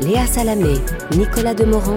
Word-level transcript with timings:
Léa 0.00 0.24
Salamé, 0.24 0.74
Nicolas 1.16 1.52
Demorand, 1.52 1.96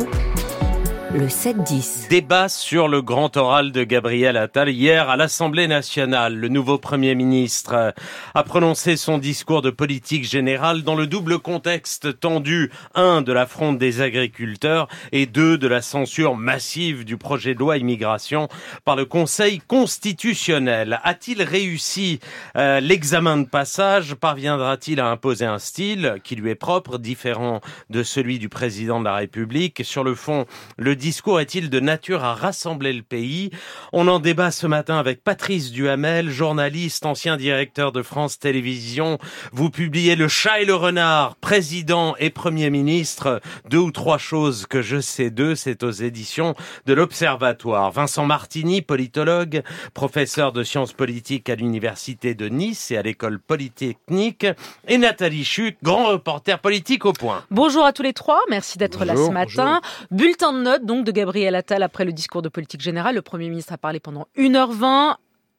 le 1.14 1.28
7-10. 1.28 2.10
Débat 2.10 2.50
sur 2.50 2.88
le 2.88 3.04
grand 3.04 3.38
oral 3.38 3.72
de 3.72 3.84
Gabriel 3.84 4.36
Attal 4.36 4.70
hier 4.70 5.10
à 5.10 5.16
l'Assemblée 5.16 5.68
nationale. 5.68 6.36
Le 6.36 6.48
nouveau 6.48 6.80
Premier 6.80 7.14
ministre 7.14 7.94
a 8.34 8.44
prononcé 8.44 8.98
son 8.98 9.20
discours 9.20 9.62
de 9.62 9.70
politique 9.70 10.24
générale 10.24 10.82
dans 10.82 10.96
le 10.96 11.06
double 11.06 11.38
contexte 11.38 12.20
tendu, 12.20 12.72
un, 12.96 13.22
de 13.22 13.32
la 13.32 13.48
des 13.74 14.02
agriculteurs 14.02 14.88
et 15.12 15.28
deux, 15.28 15.60
de 15.60 15.68
la 15.68 15.84
censure 15.84 16.36
massive 16.36 17.06
du 17.06 17.18
projet 17.18 17.54
de 17.54 17.60
loi 17.60 17.78
immigration 17.78 18.48
par 18.84 18.96
le 18.96 19.06
Conseil 19.06 19.60
constitutionnel. 19.60 21.00
A-t-il 21.04 21.44
réussi 21.44 22.20
euh, 22.58 22.80
l'examen 22.80 23.38
de 23.38 23.48
passage? 23.48 24.16
Parviendra-t-il 24.16 25.00
à 25.00 25.08
imposer 25.08 25.46
un 25.46 25.60
style 25.60 26.16
qui 26.24 26.36
lui 26.36 26.50
est 26.50 26.56
propre, 26.56 26.98
différent 26.98 27.62
de 27.92 28.02
celui 28.02 28.40
du 28.40 28.50
président 28.50 29.00
de 29.00 29.06
la 29.06 29.16
République? 29.16 29.82
Sur 29.86 30.04
le 30.04 30.16
fond, 30.16 30.48
le 30.78 30.96
discours 31.04 31.42
est-il 31.42 31.70
de 31.70 31.82
nature 31.82 32.24
à 32.24 32.34
rassembler 32.34 32.94
le 32.94 33.02
pays? 33.02 33.50
On 33.92 34.08
en 34.08 34.20
débat 34.20 34.52
ce 34.52 34.68
matin 34.68 34.98
avec 34.98 35.22
Patrice 35.22 35.70
Duhamel, 35.70 36.30
journaliste, 36.30 37.06
ancien 37.06 37.36
directeur 37.36 37.92
de 37.92 38.02
France 38.02 38.40
Télévisions. 38.40 39.18
Vous 39.52 39.70
publiez 39.70 40.16
Le 40.16 40.30
chat 40.30 40.62
et 40.62 40.66
le 40.66 40.76
renard, 40.76 41.36
président 41.36 42.16
et 42.20 42.30
premier 42.30 42.70
ministre. 42.70 43.42
Deux 43.70 43.80
ou 43.80 43.92
trois 43.92 44.18
choses 44.18 44.66
que 44.66 44.82
je 44.82 45.02
sais 45.02 45.30
d'eux, 45.30 45.56
c'est 45.56 45.84
aux 45.84 45.92
éditions 45.92 46.56
de 46.86 46.94
l'Observatoire. 46.94 47.92
Vincent 47.92 48.26
Martini, 48.26 48.82
politologue, 48.82 49.62
professeur 49.94 50.54
de 50.54 50.64
sciences 50.64 50.94
politiques 50.94 51.50
à 51.50 51.56
l'Université 51.56 52.34
de 52.34 52.48
Nice 52.48 52.92
et 52.92 52.98
à 52.98 53.02
l'École 53.02 53.40
Polytechnique. 53.40 54.48
Et 54.88 54.98
Nathalie 54.98 55.44
Chuc, 55.44 55.76
grand 55.84 56.06
reporter 56.06 56.60
politique 56.60 57.04
au 57.06 57.12
point. 57.12 57.44
Bonjour 57.52 57.84
à 57.84 57.92
tous 57.92 58.04
les 58.04 58.14
trois, 58.14 58.40
merci 58.50 58.78
d'être 58.78 59.04
là 59.04 59.18
ce 59.18 59.32
matin. 59.32 59.82
Bulletin 60.10 60.54
de 60.54 60.62
notes 60.62 60.86
de 61.02 61.12
Gabriel 61.12 61.56
Attal 61.56 61.82
après 61.82 62.06
le 62.06 62.14
discours 62.14 62.42
de 62.42 62.50
politique 62.50 62.82
générale. 62.82 63.16
Le 63.16 63.22
Premier 63.22 63.50
ministre 63.50 63.74
a 63.74 63.78
parlé 63.78 64.00
pendant 64.00 64.28
1h20. 64.38 65.16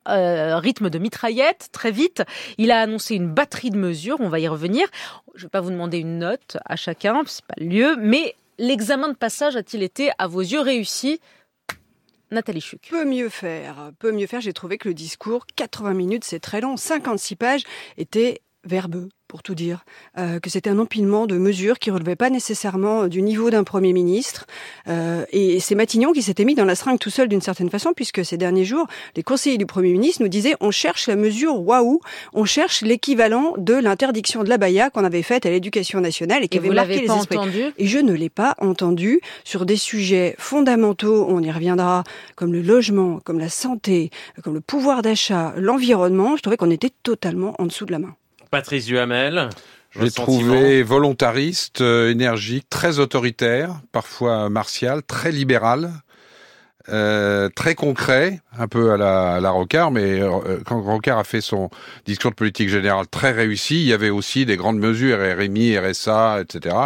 Euh, 0.06 0.58
rythme 0.58 0.90
de 0.90 0.98
mitraillette, 0.98 1.70
très 1.72 1.90
vite. 1.90 2.22
Il 2.58 2.70
a 2.70 2.80
annoncé 2.80 3.14
une 3.14 3.32
batterie 3.32 3.70
de 3.70 3.78
mesures, 3.78 4.18
on 4.20 4.28
va 4.28 4.38
y 4.38 4.46
revenir. 4.46 4.86
Je 5.34 5.40
ne 5.40 5.46
vais 5.46 5.50
pas 5.50 5.62
vous 5.62 5.70
demander 5.70 5.98
une 5.98 6.18
note 6.18 6.58
à 6.66 6.76
chacun, 6.76 7.22
c'est 7.26 7.44
pas 7.44 7.54
le 7.56 7.66
lieu, 7.66 7.96
mais 7.98 8.34
l'examen 8.58 9.08
de 9.08 9.16
passage 9.16 9.56
a-t-il 9.56 9.82
été, 9.82 10.10
à 10.18 10.26
vos 10.26 10.42
yeux, 10.42 10.60
réussi? 10.60 11.20
Nathalie 12.30 12.60
Chuc. 12.60 12.88
Peut 12.90 13.06
mieux 13.06 13.30
faire, 13.30 13.92
peut 13.98 14.12
mieux 14.12 14.26
faire. 14.26 14.42
J'ai 14.42 14.52
trouvé 14.52 14.76
que 14.76 14.88
le 14.88 14.94
discours, 14.94 15.46
80 15.56 15.94
minutes, 15.94 16.24
c'est 16.24 16.40
très 16.40 16.60
long, 16.60 16.76
56 16.76 17.36
pages, 17.36 17.62
était 17.96 18.42
verbeux 18.64 19.08
pour 19.26 19.42
tout 19.42 19.54
dire, 19.54 19.84
euh, 20.16 20.38
que 20.38 20.48
c'était 20.48 20.70
un 20.70 20.78
empilement 20.78 21.26
de 21.26 21.36
mesures 21.38 21.80
qui 21.80 21.90
relevaient 21.90 22.14
pas 22.14 22.30
nécessairement 22.30 23.08
du 23.08 23.20
niveau 23.20 23.50
d'un 23.50 23.64
Premier 23.64 23.92
ministre. 23.92 24.46
Euh, 24.86 25.24
et 25.32 25.58
c'est 25.58 25.74
Matignon 25.74 26.12
qui 26.12 26.22
s'était 26.22 26.44
mis 26.44 26.54
dans 26.54 26.64
la 26.64 26.76
seringue 26.76 27.00
tout 27.00 27.10
seul 27.10 27.26
d'une 27.28 27.40
certaine 27.40 27.68
façon, 27.70 27.94
puisque 27.96 28.24
ces 28.24 28.36
derniers 28.36 28.64
jours, 28.64 28.86
les 29.16 29.24
conseillers 29.24 29.58
du 29.58 29.66
Premier 29.66 29.90
ministre 29.90 30.22
nous 30.22 30.28
disaient 30.28 30.54
on 30.60 30.70
cherche 30.70 31.08
la 31.08 31.16
mesure 31.16 31.60
waouh, 31.60 32.00
on 32.32 32.44
cherche 32.44 32.82
l'équivalent 32.82 33.54
de 33.58 33.74
l'interdiction 33.74 34.44
de 34.44 34.48
la 34.48 34.58
baya 34.58 34.90
qu'on 34.90 35.04
avait 35.04 35.22
faite 35.22 35.46
à 35.46 35.50
l'éducation 35.50 36.00
nationale 36.00 36.44
et 36.44 36.48
qui 36.48 36.58
Et 36.58 36.60
avait 36.60 36.68
vous 36.68 36.74
marqué 36.74 37.00
les 37.00 37.06
pas 37.06 37.16
esprits. 37.16 37.38
entendu? 37.38 37.62
Et 37.76 37.86
je 37.86 37.98
ne 37.98 38.12
l'ai 38.12 38.30
pas 38.30 38.54
entendu 38.60 39.20
sur 39.42 39.66
des 39.66 39.76
sujets 39.76 40.36
fondamentaux, 40.38 41.26
on 41.28 41.42
y 41.42 41.50
reviendra, 41.50 42.04
comme 42.36 42.52
le 42.52 42.62
logement, 42.62 43.18
comme 43.24 43.40
la 43.40 43.48
santé, 43.48 44.10
comme 44.44 44.54
le 44.54 44.60
pouvoir 44.60 45.02
d'achat, 45.02 45.54
l'environnement. 45.56 46.36
Je 46.36 46.42
trouvais 46.42 46.56
qu'on 46.56 46.70
était 46.70 46.92
totalement 47.02 47.54
en 47.58 47.66
dessous 47.66 47.86
de 47.86 47.90
la 47.92 47.98
main. 47.98 48.14
Patrice 48.54 48.86
Duhamel. 48.86 49.50
Je 49.90 50.00
l'ai 50.00 50.12
trouvé 50.12 50.84
volontariste, 50.84 51.80
euh, 51.80 52.12
énergique, 52.12 52.68
très 52.70 53.00
autoritaire, 53.00 53.80
parfois 53.90 54.48
martial, 54.48 55.02
très 55.02 55.32
libéral, 55.32 55.90
euh, 56.90 57.48
très 57.54 57.74
concret, 57.74 58.40
un 58.58 58.68
peu 58.68 58.92
à 58.92 58.96
la, 58.96 59.34
à 59.34 59.40
la 59.40 59.50
Rocard, 59.50 59.90
mais 59.90 60.20
euh, 60.20 60.58
quand 60.66 60.80
Rocard 60.82 61.18
a 61.18 61.24
fait 61.24 61.40
son 61.40 61.70
discours 62.06 62.30
de 62.30 62.36
politique 62.36 62.68
générale 62.68 63.06
très 63.08 63.32
réussi, 63.32 63.76
il 63.82 63.86
y 63.86 63.92
avait 63.92 64.10
aussi 64.10 64.44
des 64.46 64.56
grandes 64.56 64.78
mesures, 64.78 65.18
RMI, 65.18 65.78
RSA, 65.78 66.40
etc., 66.42 66.76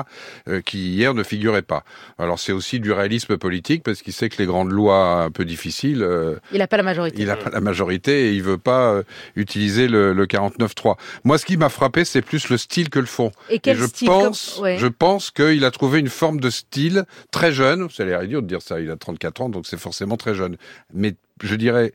euh, 0.48 0.60
qui 0.60 0.90
hier 0.94 1.14
ne 1.14 1.22
figuraient 1.22 1.62
pas. 1.62 1.84
Alors 2.18 2.38
c'est 2.38 2.52
aussi 2.52 2.80
du 2.80 2.92
réalisme 2.92 3.36
politique, 3.38 3.82
parce 3.82 4.02
qu'il 4.02 4.12
sait 4.12 4.28
que 4.28 4.36
les 4.38 4.46
grandes 4.46 4.70
lois 4.72 5.22
un 5.24 5.30
peu 5.30 5.44
difficiles, 5.44 6.02
euh, 6.02 6.36
Il 6.52 6.58
n'a 6.58 6.66
pas 6.68 6.76
la 6.76 6.82
majorité. 6.84 7.20
il 7.20 7.26
n'a 7.26 7.36
pas 7.36 7.50
la 7.50 7.60
majorité 7.60 8.28
et 8.28 8.32
il 8.34 8.42
veut 8.42 8.58
pas 8.58 8.92
euh, 8.92 9.02
utiliser 9.36 9.88
le, 9.88 10.12
le 10.12 10.26
49-3. 10.26 10.96
Moi, 11.24 11.38
ce 11.38 11.44
qui 11.46 11.56
m'a 11.56 11.68
frappé, 11.68 12.04
c'est 12.04 12.22
plus 12.22 12.48
le 12.48 12.56
style 12.56 12.88
que 12.88 12.98
le 13.00 13.06
fond. 13.06 13.32
Et 13.50 13.58
quel 13.58 13.76
et 13.76 13.80
je 13.80 13.86
style 13.86 14.08
pense, 14.08 14.52
comme- 14.54 14.64
ouais. 14.64 14.78
je 14.78 14.86
pense 14.86 15.30
qu'il 15.30 15.64
a 15.64 15.70
trouvé 15.70 15.98
une 16.00 16.08
forme 16.08 16.40
de 16.40 16.50
style 16.50 17.04
très 17.30 17.52
jeune. 17.52 17.88
Ça 17.90 18.04
a 18.04 18.06
l'air 18.06 18.22
idiot 18.22 18.40
de 18.40 18.46
dire 18.46 18.62
ça. 18.62 18.80
Il 18.80 18.90
a 18.90 18.96
34 18.96 19.40
ans, 19.42 19.48
donc 19.48 19.66
c'est 19.66 19.78
forcément 19.88 20.18
très 20.18 20.34
jeune. 20.34 20.56
Mais 20.92 21.14
je 21.42 21.54
dirais, 21.54 21.92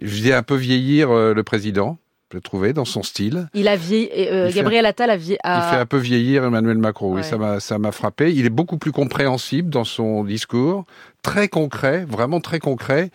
je 0.00 0.20
dirais 0.20 0.36
un 0.36 0.42
peu 0.42 0.56
vieillir 0.56 1.10
euh, 1.10 1.32
le 1.32 1.44
président. 1.44 1.96
Je 2.32 2.38
trouvé 2.40 2.72
dans 2.72 2.84
son 2.84 3.04
style. 3.04 3.48
Il 3.54 3.68
a 3.68 3.76
vieilli, 3.76 4.08
euh, 4.12 4.48
Il 4.48 4.52
fait 4.52 4.58
Gabriel 4.58 4.84
Attal 4.84 5.10
a 5.10 5.16
vieilli. 5.16 5.38
Il 5.44 5.62
fait 5.70 5.76
un 5.76 5.86
peu 5.86 5.96
vieillir 5.96 6.44
Emmanuel 6.44 6.76
Macron. 6.76 7.14
Oui, 7.14 7.22
ça 7.22 7.38
m'a, 7.38 7.60
ça 7.60 7.78
m'a 7.78 7.92
frappé. 7.92 8.34
Il 8.34 8.44
est 8.44 8.50
beaucoup 8.50 8.78
plus 8.78 8.90
compréhensible 8.90 9.70
dans 9.70 9.84
son 9.84 10.24
discours, 10.24 10.84
très 11.22 11.46
concret, 11.46 12.04
vraiment 12.04 12.40
très 12.40 12.58
concret. 12.58 13.10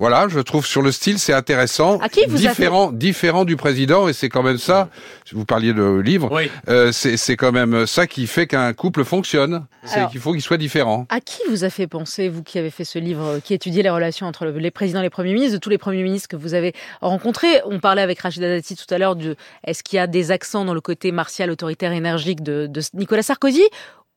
Voilà, 0.00 0.28
je 0.28 0.40
trouve 0.40 0.64
sur 0.66 0.80
le 0.80 0.92
style 0.92 1.18
c'est 1.18 1.34
intéressant, 1.34 1.98
À 1.98 2.08
qui 2.08 2.24
vous 2.26 2.38
différent, 2.38 2.90
différent 2.90 3.44
du 3.44 3.56
président 3.56 4.08
et 4.08 4.14
c'est 4.14 4.30
quand 4.30 4.42
même 4.42 4.56
ça. 4.56 4.88
Vous 5.30 5.44
parliez 5.44 5.74
de 5.74 5.98
livre, 6.00 6.30
Oui. 6.32 6.50
euh, 6.68 6.90
c'est, 6.90 7.18
c'est 7.18 7.36
quand 7.36 7.52
même 7.52 7.86
ça 7.86 8.06
qui 8.06 8.26
fait 8.26 8.46
qu'un 8.46 8.72
couple 8.72 9.04
fonctionne. 9.04 9.66
C'est 9.84 10.08
qu'il 10.08 10.18
faut 10.20 10.32
qu'il 10.32 10.40
soit 10.40 10.56
différent. 10.56 11.06
À 11.10 11.20
qui 11.20 11.42
vous 11.50 11.64
a 11.64 11.70
fait 11.70 11.86
penser, 11.86 12.30
vous 12.30 12.42
qui 12.42 12.58
avez 12.58 12.70
fait 12.70 12.84
ce 12.84 12.98
livre, 12.98 13.24
euh, 13.26 13.40
qui 13.40 13.52
étudiait 13.52 13.82
les 13.82 13.90
relations 13.90 14.26
entre 14.26 14.46
le- 14.46 14.58
les 14.58 14.70
présidents 14.70 15.00
et 15.00 15.04
les 15.04 15.10
premiers 15.10 15.34
ministres, 15.34 15.54
de 15.54 15.60
tous 15.60 15.68
les 15.70 15.78
premiers 15.78 16.02
ministres 16.02 16.28
que 16.28 16.36
vous 16.36 16.54
avez 16.54 16.72
rencontrés? 17.02 17.60
On 17.66 17.78
parlait 17.78 18.00
avec 18.02 18.20
Rachida 18.20 18.48
Dati 18.48 18.76
tout 18.76 18.92
à 18.94 18.96
l'heure 18.98 19.16
de 19.16 19.36
est-ce 19.64 19.82
qu'il 19.82 19.98
y 19.98 20.00
a 20.00 20.06
des 20.06 20.30
accents 20.30 20.64
dans 20.64 20.74
le 20.74 20.80
côté 20.80 21.12
martial, 21.12 21.50
autoritaire, 21.50 21.92
énergique 21.92 22.42
de, 22.42 22.66
de 22.66 22.80
Nicolas 22.94 23.22
Sarkozy 23.22 23.64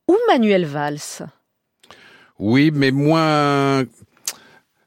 ou 0.07 0.15
Manuel 0.29 0.65
Valls? 0.65 1.27
Oui, 2.39 2.71
mais 2.73 2.91
moins 2.91 3.83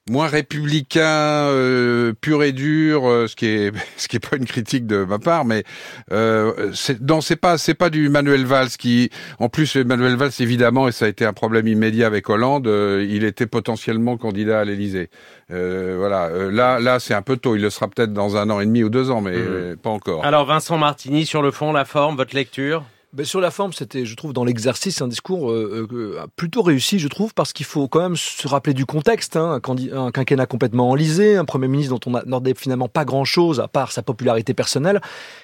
moins 0.08 0.26
républicain 0.28 1.02
euh, 1.50 2.12
pur 2.20 2.42
et 2.42 2.52
dur, 2.52 3.08
euh, 3.08 3.26
ce 3.26 3.34
qui 3.36 3.46
est 3.46 3.72
ce 3.96 4.08
qui 4.08 4.16
est 4.16 4.20
pas 4.30 4.36
une 4.36 4.44
critique 4.46 4.86
de 4.86 5.04
ma 5.04 5.18
part, 5.18 5.44
mais 5.44 5.64
euh, 6.12 6.70
c'est 6.74 7.00
non, 7.00 7.20
c'est 7.20 7.36
pas 7.36 7.58
c'est 7.58 7.74
pas 7.74 7.90
du 7.90 8.08
Manuel 8.08 8.44
Valls 8.44 8.68
qui, 8.78 9.10
en 9.40 9.48
plus 9.48 9.76
Manuel 9.76 10.16
Valls 10.16 10.30
évidemment 10.40 10.88
et 10.88 10.92
ça 10.92 11.06
a 11.06 11.08
été 11.08 11.24
un 11.24 11.32
problème 11.32 11.66
immédiat 11.66 12.06
avec 12.06 12.28
Hollande, 12.30 12.66
euh, 12.68 13.06
il 13.08 13.24
était 13.24 13.46
potentiellement 13.46 14.16
candidat 14.16 14.60
à 14.60 14.64
l'Élysée. 14.64 15.10
Euh, 15.50 15.96
voilà, 15.98 16.26
euh, 16.26 16.50
là 16.50 16.78
là 16.80 16.98
c'est 17.00 17.14
un 17.14 17.22
peu 17.22 17.36
tôt, 17.36 17.56
il 17.56 17.62
le 17.62 17.70
sera 17.70 17.88
peut-être 17.88 18.12
dans 18.12 18.36
un 18.36 18.48
an 18.50 18.60
et 18.60 18.66
demi 18.66 18.82
ou 18.84 18.88
deux 18.90 19.10
ans, 19.10 19.20
mais 19.20 19.32
Mhm. 19.32 19.36
euh, 19.38 19.76
pas 19.76 19.90
encore. 19.90 20.24
Alors 20.24 20.44
Vincent 20.46 20.78
Martini, 20.78 21.26
sur 21.26 21.42
le 21.42 21.50
fond, 21.50 21.72
la 21.72 21.84
forme, 21.84 22.16
votre 22.16 22.34
lecture? 22.34 22.84
Ben, 23.12 23.24
sur 23.24 23.40
la 23.40 23.50
forme, 23.50 23.72
c'était, 23.72 24.04
je 24.04 24.14
trouve, 24.16 24.32
dans 24.32 24.44
l'exercice, 24.44 25.00
un 25.00 25.08
discours 25.08 25.50
euh, 25.50 25.86
euh, 25.92 26.26
plutôt 26.34 26.62
réussi, 26.62 26.98
je 26.98 27.08
trouve, 27.08 27.32
parce 27.34 27.52
qu'il 27.52 27.64
faut 27.64 27.88
quand 27.88 28.00
même 28.00 28.16
se 28.16 28.46
rappeler 28.48 28.74
du 28.74 28.84
contexte. 28.84 29.36
Hein, 29.36 29.60
un, 29.92 30.10
quinquennat 30.10 30.46
complètement 30.46 30.90
enlisé, 30.90 31.36
un 31.36 31.44
Premier 31.44 31.68
ministre 31.68 31.96
dont 31.96 32.10
on 32.10 32.14
n'attendait 32.14 32.54
finalement 32.54 32.88
pas 32.88 33.04
grand-chose, 33.04 33.60
à 33.60 33.68
part 33.68 33.92
sa 33.92 34.02
popularité 34.02 34.54
personnelle. 34.54 35.00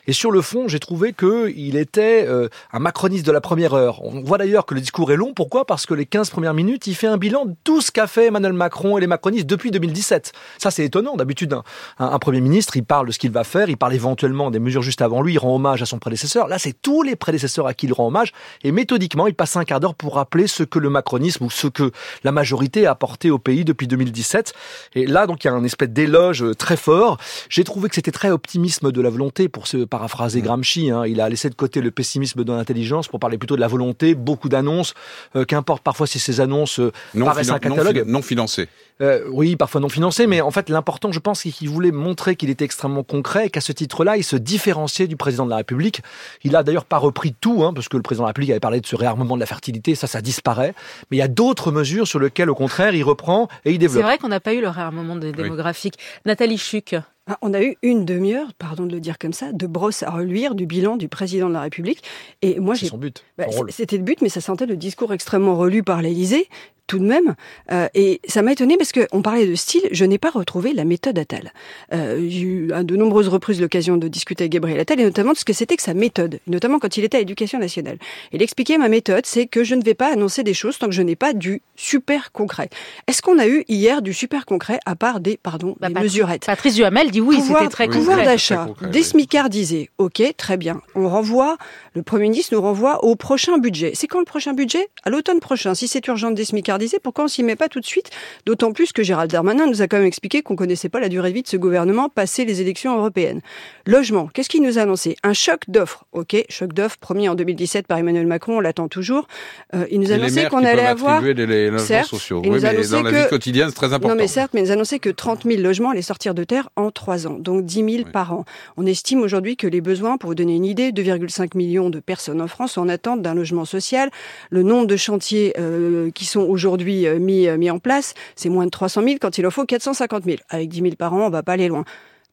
Et 0.06 0.12
sur 0.12 0.32
le 0.32 0.42
fond, 0.42 0.66
j'ai 0.66 0.80
trouvé 0.80 1.14
qu'il 1.14 1.76
était 1.76 2.26
euh, 2.26 2.48
un 2.72 2.80
macroniste 2.80 3.24
de 3.24 3.32
la 3.32 3.40
première 3.40 3.74
heure. 3.74 4.04
On 4.04 4.22
voit 4.22 4.38
d'ailleurs 4.38 4.66
que 4.66 4.74
le 4.74 4.80
discours 4.80 5.12
est 5.12 5.16
long. 5.16 5.32
Pourquoi? 5.32 5.64
Parce 5.64 5.86
que 5.86 5.94
les 5.94 6.04
15 6.04 6.30
premières 6.30 6.54
minutes, 6.54 6.88
il 6.88 6.94
fait 6.94 7.06
un 7.06 7.16
bilan 7.16 7.46
de 7.46 7.54
tout 7.64 7.80
ce 7.80 7.92
qu'a 7.92 8.08
fait 8.08 8.26
Emmanuel 8.26 8.52
Macron 8.52 8.98
et 8.98 9.00
les 9.00 9.06
macronistes 9.06 9.46
depuis 9.46 9.70
2017. 9.70 10.32
Ça, 10.58 10.70
c'est 10.70 10.84
étonnant. 10.84 11.16
D'habitude, 11.16 11.56
un 11.98 12.18
Premier 12.18 12.40
ministre, 12.40 12.76
il 12.76 12.84
parle 12.84 13.06
de 13.06 13.12
ce 13.12 13.18
qu'il 13.18 13.30
va 13.30 13.44
faire, 13.44 13.70
il 13.70 13.76
parle 13.76 13.94
éventuellement 13.94 14.50
des 14.50 14.58
mesures 14.58 14.82
juste 14.82 15.00
avant 15.00 15.22
lui, 15.22 15.34
il 15.34 15.38
rend 15.38 15.54
hommage 15.54 15.80
à 15.80 15.86
son 15.86 15.98
prédécesseur. 15.98 16.48
Là, 16.48 16.58
c'est 16.58 16.74
tous 16.82 17.02
les 17.02 17.16
prédécesseurs 17.16 17.51
à 17.60 17.74
qui 17.74 17.86
il 17.86 17.92
rend 17.92 18.06
hommage. 18.06 18.32
Et 18.64 18.72
méthodiquement, 18.72 19.26
il 19.26 19.34
passe 19.34 19.56
un 19.56 19.64
quart 19.64 19.81
d'heure 19.81 19.94
pour 19.94 20.14
rappeler 20.14 20.46
ce 20.46 20.62
que 20.62 20.78
le 20.78 20.90
macronisme 20.90 21.44
ou 21.44 21.50
ce 21.50 21.66
que 21.66 21.90
la 22.25 22.32
majorité 22.32 22.87
a 22.87 22.93
apporté 22.93 23.31
au 23.31 23.38
pays 23.38 23.64
depuis 23.64 23.87
2017. 23.87 24.52
Et 24.94 25.06
là, 25.06 25.26
donc, 25.26 25.44
il 25.44 25.49
y 25.49 25.50
a 25.50 25.54
un 25.54 25.64
espèce 25.64 25.88
d'éloge 25.90 26.43
euh, 26.43 26.54
très 26.54 26.76
fort. 26.76 27.19
J'ai 27.49 27.64
trouvé 27.64 27.88
que 27.88 27.94
c'était 27.94 28.10
très 28.12 28.31
optimisme 28.31 28.93
de 28.93 29.00
la 29.00 29.10
volonté, 29.10 29.49
pour 29.49 29.66
se 29.66 29.78
paraphraser 29.84 30.40
Gramsci. 30.43 30.90
hein. 30.90 31.04
Il 31.06 31.20
a 31.20 31.28
laissé 31.28 31.50
de 31.50 31.54
côté 31.54 31.81
le 31.81 31.90
pessimisme 31.90 32.44
de 32.44 32.52
l'intelligence 32.52 33.08
pour 33.08 33.20
parler 33.20 33.38
plutôt 33.38 33.56
de 33.56 33.60
la 33.60 33.69
volonté, 33.69 34.14
beaucoup 34.14 34.49
d'annonces. 34.49 34.94
Euh, 35.37 35.44
Qu'importe 35.44 35.82
parfois 35.82 36.06
si 36.06 36.19
ces 36.19 36.40
annonces 36.40 36.78
euh, 36.81 36.93
non, 37.14 37.26
paraissent 37.26 37.50
un 37.50 37.58
catalogue. 37.58 37.96
non, 37.99 38.04
fi- 38.04 38.10
non 38.10 38.22
financé. 38.22 38.69
Euh, 39.00 39.25
oui, 39.31 39.56
parfois 39.56 39.81
non 39.81 39.88
financé, 39.88 40.26
mais 40.26 40.40
en 40.40 40.50
fait, 40.52 40.69
l'important, 40.69 41.10
je 41.10 41.19
pense, 41.19 41.40
c'est 41.40 41.50
qu'il 41.50 41.69
voulait 41.69 41.90
montrer 41.90 42.37
qu'il 42.37 42.50
était 42.50 42.64
extrêmement 42.64 43.02
concret 43.02 43.46
et 43.46 43.50
qu'à 43.50 43.60
ce 43.60 43.72
titre-là, 43.72 44.16
il 44.16 44.22
se 44.22 44.37
différenciait 44.37 45.08
du 45.08 45.16
président 45.16 45.44
de 45.44 45.50
la 45.50 45.56
République. 45.56 46.02
Il 46.44 46.54
a 46.54 46.62
d'ailleurs 46.62 46.84
pas 46.84 46.99
repris 46.99 47.34
tout, 47.42 47.62
hein, 47.64 47.74
parce 47.74 47.88
que 47.90 47.98
le 47.98 48.02
président 48.02 48.22
de 48.22 48.26
la 48.26 48.30
République 48.30 48.50
avait 48.52 48.60
parlé 48.60 48.80
de 48.80 48.86
ce 48.86 48.96
réarmement 48.96 49.34
de 49.34 49.40
la 49.40 49.46
fertilité, 49.46 49.94
ça, 49.94 50.06
ça 50.06 50.22
disparaît. 50.22 50.72
Mais 51.10 51.18
il 51.18 51.20
y 51.20 51.22
a 51.22 51.28
d'autres 51.28 51.70
mesures 51.72 52.08
sur 52.08 52.18
lesquelles, 52.20 52.48
au 52.48 52.54
contraire, 52.54 52.94
il 52.94 53.02
reprend 53.02 53.48
et 53.66 53.70
il 53.70 53.74
C'est 53.74 53.78
développe. 53.78 54.04
vrai 54.04 54.16
qu'on 54.18 54.28
n'a 54.28 54.40
pas 54.40 54.54
eu 54.54 54.60
le 54.62 54.68
réarmement 54.68 55.16
des 55.16 55.32
démographique. 55.32 55.96
Nathalie 56.24 56.56
Chuc. 56.56 56.94
Ah, 57.28 57.38
on 57.40 57.54
a 57.54 57.62
eu 57.62 57.76
une 57.82 58.04
demi-heure, 58.04 58.48
pardon 58.58 58.84
de 58.84 58.92
le 58.92 58.98
dire 58.98 59.16
comme 59.16 59.32
ça, 59.32 59.52
de 59.52 59.66
brosse 59.68 60.02
à 60.02 60.10
reluire 60.10 60.56
du 60.56 60.66
bilan 60.66 60.96
du 60.96 61.06
président 61.08 61.48
de 61.48 61.52
la 61.54 61.60
République. 61.60 62.02
Et 62.42 62.58
moi, 62.58 62.74
j'ai 62.74 62.86
son 62.88 62.98
but. 62.98 63.22
Bah, 63.38 63.44
c'était 63.68 63.96
le 63.96 64.02
but, 64.02 64.20
mais 64.22 64.28
ça 64.28 64.40
sentait 64.40 64.66
le 64.66 64.76
discours 64.76 65.12
extrêmement 65.12 65.54
relu 65.54 65.84
par 65.84 66.02
l'Élysée 66.02 66.48
tout 66.87 66.99
de 66.99 67.05
même. 67.05 67.34
Euh, 67.70 67.88
et 67.94 68.20
ça 68.26 68.43
m'a 68.43 68.52
étonné 68.52 68.76
parce 68.76 68.93
qu'on 68.93 69.23
parlait 69.23 69.46
de 69.46 69.55
style, 69.55 69.82
je 69.90 70.05
n'ai 70.05 70.19
pas 70.19 70.31
retrouvé 70.31 70.73
la 70.73 70.84
méthode 70.84 71.19
Attal. 71.19 71.52
Euh, 71.93 72.25
j'ai 72.29 72.40
eu 72.40 72.73
à 72.73 72.82
de 72.82 72.96
nombreuses 72.96 73.29
reprises 73.29 73.61
l'occasion 73.61 73.96
de 73.96 74.08
discuter 74.08 74.44
avec 74.44 74.52
Gabriel 74.52 74.81
Attal 74.81 75.00
et 75.00 75.05
notamment 75.05 75.32
de 75.32 75.38
ce 75.38 75.44
que 75.44 75.52
c'était 75.52 75.76
que 75.76 75.82
sa 75.82 75.94
méthode, 75.94 76.40
notamment 76.46 76.79
quand 76.79 76.96
il 76.96 77.05
était 77.05 77.17
à 77.17 77.20
l'éducation 77.20 77.58
nationale. 77.58 77.99
Il 78.32 78.43
expliquait 78.43 78.79
ma 78.79 78.88
méthode, 78.88 79.25
c'est 79.26 79.46
que 79.46 79.64
je 79.64 79.75
ne 79.75 79.82
vais 79.82 79.94
pas 79.94 80.12
annoncer 80.12 80.43
des 80.43 80.55
choses 80.55 80.79
tant 80.79 80.87
que 80.87 80.93
je 80.93 81.02
n'ai 81.02 81.17
pas 81.17 81.32
du 81.32 81.62
super 81.76 82.32
concret. 82.32 82.69
Est-ce 83.06 83.23
qu'on 83.23 83.38
a 83.38 83.46
eu 83.46 83.64
hier 83.69 84.02
du 84.02 84.12
super 84.12 84.46
concret 84.46 84.78
à 84.87 84.96
part 84.96 85.20
des, 85.20 85.37
pardon, 85.37 85.76
bah, 85.81 85.88
des 85.88 85.94
mesurettes 86.00 86.46
Patrice 86.46 86.75
Duhamel 86.75 87.11
dit 87.11 87.20
oui, 87.20 87.40
c'était 87.40 87.69
très 87.69 87.87
concret. 87.87 88.00
Pouvoir 88.00 88.25
d'achat, 88.25 88.69
des 88.90 89.02
smicards 89.02 89.49
disaient, 89.49 89.90
ok, 89.99 90.23
très 90.37 90.56
bien. 90.56 90.81
On 90.94 91.08
renvoie, 91.08 91.56
le 91.94 92.02
Premier 92.02 92.25
ministre 92.25 92.55
nous 92.55 92.61
renvoie 92.61 93.05
au 93.05 93.17
prochain 93.17 93.58
budget. 93.58 93.93
C'est 93.94 94.06
quand 94.06 94.19
le 94.19 94.25
prochain 94.25 94.52
budget? 94.52 94.88
À 95.05 95.11
l'automne 95.11 95.40
prochain. 95.40 95.75
Si 95.75 95.88
c'est 95.88 96.06
urgent 96.06 96.31
des 96.31 96.44
smicards 96.44 96.71
pourquoi 97.02 97.24
on 97.24 97.28
s'y 97.28 97.42
met 97.42 97.56
pas 97.56 97.69
tout 97.69 97.80
de 97.80 97.86
suite? 97.86 98.10
D'autant 98.46 98.72
plus 98.72 98.92
que 98.92 99.02
Gérald 99.02 99.30
Darmanin 99.30 99.66
nous 99.66 99.82
a 99.82 99.88
quand 99.88 99.98
même 99.98 100.06
expliqué 100.06 100.42
qu'on 100.42 100.56
connaissait 100.56 100.88
pas 100.88 101.00
la 101.00 101.08
durée 101.08 101.30
de 101.30 101.34
vie 101.34 101.42
de 101.42 101.48
ce 101.48 101.56
gouvernement 101.56 102.08
passé 102.08 102.44
les 102.44 102.60
élections 102.60 102.96
européennes. 102.96 103.40
Logement, 103.86 104.28
qu'est-ce 104.32 104.48
qu'il 104.48 104.62
nous 104.62 104.78
a 104.78 104.82
annoncé? 104.82 105.16
Un 105.22 105.32
choc 105.32 105.62
d'offres. 105.69 106.04
Ok, 106.12 106.36
choc 106.48 106.72
d'offres 106.72 106.98
promis 106.98 107.28
en 107.28 107.34
2017 107.34 107.86
par 107.86 107.98
Emmanuel 107.98 108.26
Macron, 108.26 108.58
on 108.58 108.60
l'attend 108.60 108.88
toujours. 108.88 109.26
Euh, 109.74 109.86
il 109.90 110.00
nous 110.00 110.12
a 110.12 110.14
annoncé 110.14 110.46
qu'on 110.46 110.64
allait 110.64 110.86
avoir... 110.86 111.22
Des, 111.22 111.34
les 111.34 111.70
logements 111.70 112.04
sociaux. 112.04 112.42
Oui, 112.44 112.50
mais 112.50 112.60
dans 112.60 113.02
la 113.02 113.10
vie 113.10 113.28
quotidienne, 113.28 113.68
c'est 113.68 113.75
très 113.75 113.92
important. 113.92 114.14
Non, 114.14 114.20
mais 114.20 114.28
certes, 114.28 114.52
mais 114.54 114.60
il 114.60 114.64
nous 114.64 114.70
a 114.70 114.75
annoncé 114.75 114.98
que 114.98 115.10
30 115.10 115.44
000 115.44 115.60
logements 115.60 115.90
allaient 115.90 116.02
sortir 116.02 116.34
de 116.34 116.44
terre 116.44 116.68
en 116.76 116.90
3 116.90 117.26
ans, 117.26 117.36
donc 117.38 117.64
10 117.64 117.96
000 117.96 118.10
par 118.12 118.32
an. 118.32 118.44
On 118.76 118.86
estime 118.86 119.20
aujourd'hui 119.20 119.56
que 119.56 119.66
les 119.66 119.80
besoins, 119.80 120.16
pour 120.16 120.30
vous 120.30 120.34
donner 120.34 120.56
une 120.56 120.64
idée, 120.64 120.90
2,5 120.92 121.56
millions 121.56 121.90
de 121.90 122.00
personnes 122.00 122.40
en 122.40 122.48
France 122.48 122.72
sont 122.72 122.82
en 122.82 122.88
attente 122.88 123.22
d'un 123.22 123.34
logement 123.34 123.64
social. 123.64 124.10
Le 124.50 124.62
nombre 124.62 124.86
de 124.86 124.96
chantiers 124.96 125.54
euh, 125.58 126.10
qui 126.10 126.25
sont 126.25 126.40
aujourd'hui 126.40 126.62
euh, 126.69 127.19
mis, 127.19 127.49
euh, 127.49 127.56
mis 127.56 127.70
en 127.70 127.79
place, 127.79 128.14
c'est 128.37 128.49
moins 128.49 128.64
de 128.64 128.70
300 128.70 129.03
000 129.03 129.17
quand 129.20 129.38
il 129.38 129.47
en 129.47 129.50
faut 129.50 129.64
450 129.64 130.25
000. 130.25 130.37
Avec 130.49 130.69
10 130.69 130.81
000 130.81 130.91
par 130.97 131.14
an, 131.14 131.26
on 131.26 131.31
va 131.31 131.43
pas 131.43 131.53
aller 131.53 131.69
loin 131.69 131.85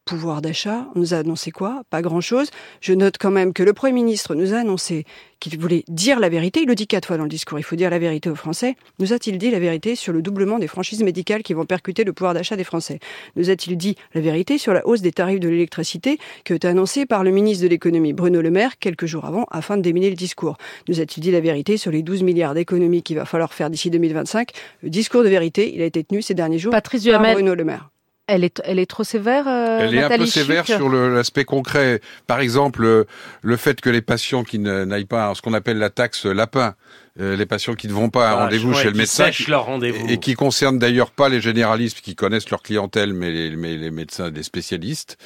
pouvoir 0.09 0.41
d'achat. 0.41 0.87
On 0.95 0.99
nous 0.99 1.13
a 1.13 1.17
annoncé 1.17 1.51
quoi? 1.51 1.83
Pas 1.91 2.01
grand-chose. 2.01 2.49
Je 2.81 2.93
note 2.93 3.17
quand 3.19 3.29
même 3.29 3.53
que 3.53 3.61
le 3.61 3.73
Premier 3.73 3.93
ministre 3.93 4.33
nous 4.33 4.55
a 4.55 4.57
annoncé 4.57 5.05
qu'il 5.39 5.59
voulait 5.59 5.83
dire 5.87 6.19
la 6.19 6.29
vérité. 6.29 6.61
Il 6.61 6.67
le 6.67 6.73
dit 6.73 6.87
quatre 6.87 7.05
fois 7.05 7.17
dans 7.17 7.23
le 7.23 7.29
discours. 7.29 7.59
Il 7.59 7.63
faut 7.63 7.75
dire 7.75 7.91
la 7.91 7.99
vérité 7.99 8.27
aux 8.27 8.35
Français. 8.35 8.75
Nous 8.97 9.13
a-t-il 9.13 9.37
dit 9.37 9.51
la 9.51 9.59
vérité 9.59 9.95
sur 9.95 10.11
le 10.11 10.23
doublement 10.23 10.57
des 10.57 10.67
franchises 10.67 11.03
médicales 11.03 11.43
qui 11.43 11.53
vont 11.53 11.65
percuter 11.65 12.03
le 12.03 12.11
pouvoir 12.11 12.33
d'achat 12.33 12.55
des 12.55 12.63
Français? 12.63 12.99
Nous 13.35 13.51
a-t-il 13.51 13.77
dit 13.77 13.97
la 14.15 14.21
vérité 14.21 14.57
sur 14.57 14.73
la 14.73 14.85
hausse 14.87 15.01
des 15.01 15.11
tarifs 15.11 15.39
de 15.39 15.47
l'électricité 15.47 16.17
qui 16.43 16.53
été 16.53 16.67
annoncée 16.67 17.05
par 17.05 17.23
le 17.23 17.29
ministre 17.29 17.63
de 17.63 17.69
l'économie 17.69 18.13
Bruno 18.13 18.41
Le 18.41 18.49
Maire 18.49 18.79
quelques 18.79 19.05
jours 19.05 19.25
avant 19.25 19.45
afin 19.51 19.77
de 19.77 19.83
déminer 19.83 20.09
le 20.09 20.15
discours? 20.15 20.57
Nous 20.87 20.99
a-t-il 20.99 21.21
dit 21.21 21.31
la 21.31 21.39
vérité 21.39 21.77
sur 21.77 21.91
les 21.91 22.01
12 22.01 22.23
milliards 22.23 22.55
d'économies 22.55 23.03
qu'il 23.03 23.17
va 23.17 23.25
falloir 23.25 23.53
faire 23.53 23.69
d'ici 23.69 23.91
2025 23.91 24.49
Le 24.81 24.89
discours 24.89 25.23
de 25.23 25.29
vérité, 25.29 25.71
il 25.75 25.83
a 25.83 25.85
été 25.85 26.03
tenu 26.03 26.23
ces 26.23 26.33
derniers 26.33 26.57
jours 26.57 26.71
par 26.71 26.81
Bruno 27.33 27.53
Le 27.53 27.63
Maire. 27.63 27.91
Elle 28.31 28.43
est, 28.43 28.61
elle 28.63 28.77
est 28.77 28.85
trop 28.85 29.03
sévère. 29.03 29.47
Euh, 29.47 29.79
elle 29.81 29.95
est 29.95 30.03
un 30.03 30.17
peu 30.17 30.25
sévère 30.27 30.65
sur 30.65 30.87
l'aspect 30.87 31.45
concret. 31.45 31.99
Par 32.27 32.39
exemple, 32.39 33.05
le 33.41 33.57
fait 33.57 33.81
que 33.81 33.89
les 33.89 34.01
patients 34.01 34.43
qui 34.43 34.59
n'aillent 34.59 35.05
pas 35.05 35.29
à 35.29 35.35
ce 35.35 35.41
qu'on 35.41 35.53
appelle 35.53 35.79
la 35.79 35.89
taxe 35.89 36.25
lapin, 36.25 36.75
les 37.19 37.45
patients 37.45 37.75
qui 37.75 37.87
ne 37.87 37.93
vont 37.93 38.09
pas 38.09 38.29
à 38.29 38.31
ah, 38.31 38.43
rendez-vous 38.43 38.73
chez 38.73 38.89
le 38.89 38.93
médecin, 38.93 39.29
leur 39.47 39.65
rendez-vous. 39.65 40.07
et 40.07 40.17
qui 40.17 40.35
concernent 40.35 40.79
d'ailleurs 40.79 41.11
pas 41.11 41.29
les 41.29 41.41
généralistes 41.41 42.01
qui 42.01 42.15
connaissent 42.15 42.49
leur 42.49 42.61
clientèle, 42.61 43.13
mais 43.13 43.31
les, 43.31 43.55
mais 43.55 43.77
les 43.77 43.91
médecins, 43.91 44.29
des 44.29 44.43
spécialistes, 44.43 45.17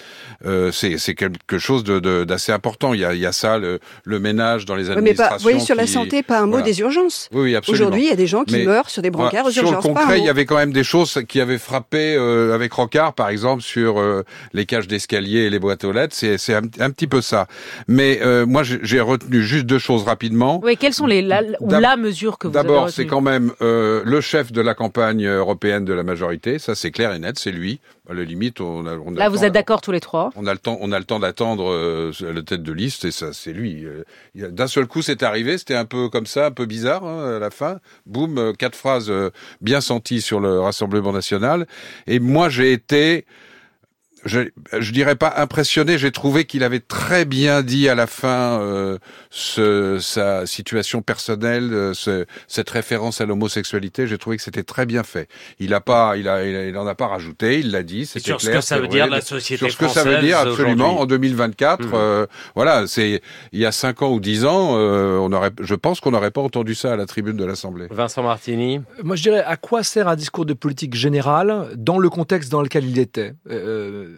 euh, 0.45 0.71
c'est 0.71 1.15
quelque 1.15 1.57
chose 1.57 1.83
d'assez 1.83 2.51
de, 2.51 2.55
important. 2.55 2.93
Il 2.93 3.01
y, 3.01 3.05
a, 3.05 3.13
il 3.13 3.19
y 3.19 3.25
a 3.25 3.31
ça, 3.31 3.57
le, 3.57 3.79
le, 4.03 4.19
ménage 4.19 4.65
dans 4.65 4.75
les 4.75 4.89
administrations. 4.89 5.33
mais 5.33 5.37
vous 5.37 5.43
voyez, 5.43 5.59
sur 5.59 5.75
la 5.75 5.87
santé, 5.87 6.23
pas 6.23 6.39
un 6.39 6.47
mot 6.47 6.61
des 6.61 6.79
urgences. 6.79 7.29
Oui, 7.31 7.41
oui 7.41 7.55
absolument. 7.55 7.85
Aujourd'hui, 7.85 8.03
il 8.03 8.09
y 8.09 8.11
a 8.11 8.15
des 8.15 8.27
gens 8.27 8.43
qui 8.43 8.63
meurent 8.63 8.89
sur 8.89 9.01
des 9.01 9.09
brancards 9.09 9.45
aux 9.45 9.51
sur 9.51 9.63
urgences. 9.63 9.83
Sur 9.83 9.91
le 9.91 9.95
concret, 9.95 10.19
il 10.19 10.25
y 10.25 10.29
avait 10.29 10.45
quand 10.45 10.57
même 10.57 10.73
des 10.73 10.83
choses 10.83 11.21
qui 11.27 11.41
avaient 11.41 11.57
frappé 11.57 12.15
euh, 12.15 12.55
avec 12.55 12.73
Rocard, 12.73 13.13
par 13.13 13.29
exemple, 13.29 13.61
sur 13.61 13.99
euh, 13.99 14.23
les 14.53 14.65
cages 14.65 14.87
d'escalier 14.87 15.41
et 15.41 15.49
les 15.49 15.59
boîtes 15.59 15.83
aux 15.83 15.91
lettres. 15.91 16.15
C'est 16.15 16.53
un, 16.53 16.63
un, 16.79 16.89
petit 16.89 17.07
peu 17.07 17.21
ça. 17.21 17.47
Mais 17.87 18.19
euh, 18.21 18.45
moi, 18.45 18.63
j'ai 18.63 19.01
retenu 19.01 19.43
juste 19.43 19.65
deux 19.65 19.79
choses 19.79 20.03
rapidement. 20.03 20.61
Oui, 20.63 20.77
quelles 20.77 20.93
sont 20.93 21.07
les 21.07 21.21
la, 21.21 21.41
la 21.83 21.97
mesure 21.97 22.37
que 22.37 22.47
vous 22.47 22.53
D'abord, 22.53 22.89
c'est 22.89 23.05
quand 23.05 23.21
même 23.21 23.51
euh, 23.61 24.01
le 24.05 24.21
chef 24.21 24.51
de 24.51 24.61
la 24.61 24.73
campagne 24.73 25.25
européenne 25.25 25.85
de 25.85 25.93
la 25.93 26.03
majorité. 26.03 26.57
Ça, 26.57 26.75
c'est 26.75 26.91
clair 26.91 27.13
et 27.13 27.19
net, 27.19 27.37
c'est 27.37 27.51
lui. 27.51 27.79
À 28.09 28.13
la 28.13 28.23
limite, 28.23 28.59
on 28.59 28.85
a, 28.85 28.97
on 28.97 29.15
a 29.15 29.19
Là, 29.19 29.29
vous 29.29 29.43
êtes 29.43 29.53
d'accord 29.53 29.81
tous 29.81 29.91
les 29.91 29.99
trois? 29.99 30.29
On 30.35 30.47
a 30.47 30.53
le 30.53 30.59
temps, 30.59 30.77
on 30.81 30.91
a 30.91 30.99
le 30.99 31.05
temps 31.05 31.19
d'attendre 31.19 31.71
euh, 31.71 32.11
la 32.21 32.41
tête 32.41 32.63
de 32.63 32.71
liste 32.71 33.05
et 33.05 33.11
ça, 33.11 33.33
c'est 33.33 33.53
lui. 33.53 33.85
Euh, 33.85 34.03
d'un 34.35 34.67
seul 34.67 34.87
coup, 34.87 35.01
c'est 35.01 35.23
arrivé. 35.23 35.57
C'était 35.57 35.75
un 35.75 35.85
peu 35.85 36.09
comme 36.09 36.25
ça, 36.25 36.47
un 36.47 36.51
peu 36.51 36.65
bizarre 36.65 37.03
hein, 37.03 37.35
à 37.35 37.39
la 37.39 37.49
fin. 37.49 37.79
Boum, 38.05 38.37
euh, 38.37 38.53
quatre 38.53 38.75
phrases 38.75 39.11
bien 39.61 39.81
senties 39.81 40.21
sur 40.21 40.39
le 40.39 40.59
Rassemblement 40.59 41.11
national. 41.11 41.67
Et 42.07 42.19
moi, 42.19 42.49
j'ai 42.49 42.71
été 42.73 43.25
je, 44.25 44.41
je 44.77 44.91
dirais 44.91 45.15
pas 45.15 45.33
impressionné, 45.37 45.97
j'ai 45.97 46.11
trouvé 46.11 46.45
qu'il 46.45 46.63
avait 46.63 46.79
très 46.79 47.25
bien 47.25 47.61
dit 47.61 47.89
à 47.89 47.95
la 47.95 48.07
fin 48.07 48.59
euh, 48.59 48.97
ce, 49.29 49.99
sa 49.99 50.45
situation 50.45 51.01
personnelle, 51.01 51.73
euh, 51.73 51.93
ce, 51.93 52.25
cette 52.47 52.69
référence 52.69 53.21
à 53.21 53.25
l'homosexualité. 53.25 54.07
J'ai 54.07 54.17
trouvé 54.17 54.37
que 54.37 54.43
c'était 54.43 54.63
très 54.63 54.85
bien 54.85 55.03
fait. 55.03 55.27
Il 55.59 55.73
a 55.73 55.81
pas, 55.81 56.17
il 56.17 56.27
a, 56.27 56.43
il, 56.45 56.77
en 56.77 56.87
a 56.87 56.95
pas 56.95 57.07
rajouté. 57.07 57.59
Il 57.59 57.71
l'a 57.71 57.83
dit. 57.83 58.05
C'était 58.05 58.25
sur 58.25 58.37
clair. 58.37 58.51
ce 58.51 58.57
que 58.57 58.63
ça 58.63 58.79
veut 58.79 58.87
dire 58.87 59.07
la 59.07 59.21
société 59.21 59.69
Sur 59.69 59.71
ce 59.71 59.77
que 59.77 59.87
ça 59.87 60.03
veut 60.03 60.19
dire 60.19 60.37
absolument 60.37 60.99
en 60.99 61.05
2024. 61.05 61.81
Mmh. 61.81 61.91
Euh, 61.93 62.25
voilà, 62.55 62.87
c'est 62.87 63.21
il 63.51 63.59
y 63.59 63.65
a 63.65 63.71
cinq 63.71 64.01
ans 64.01 64.11
ou 64.11 64.19
dix 64.19 64.45
ans, 64.45 64.77
euh, 64.77 65.17
on 65.17 65.31
aurait, 65.31 65.51
je 65.59 65.75
pense 65.75 65.99
qu'on 65.99 66.11
n'aurait 66.11 66.31
pas 66.31 66.41
entendu 66.41 66.75
ça 66.75 66.93
à 66.93 66.95
la 66.95 67.05
tribune 67.05 67.37
de 67.37 67.45
l'Assemblée. 67.45 67.87
Vincent 67.91 68.23
Martini. 68.23 68.81
Moi, 69.03 69.15
je 69.15 69.23
dirais 69.23 69.43
à 69.45 69.57
quoi 69.57 69.83
sert 69.83 70.07
un 70.07 70.15
discours 70.15 70.45
de 70.45 70.53
politique 70.53 70.95
générale 70.95 71.69
dans 71.75 71.99
le 71.99 72.09
contexte 72.09 72.51
dans 72.51 72.61
lequel 72.61 72.85
il 72.85 72.99
était? 72.99 73.33
Euh, 73.49 74.12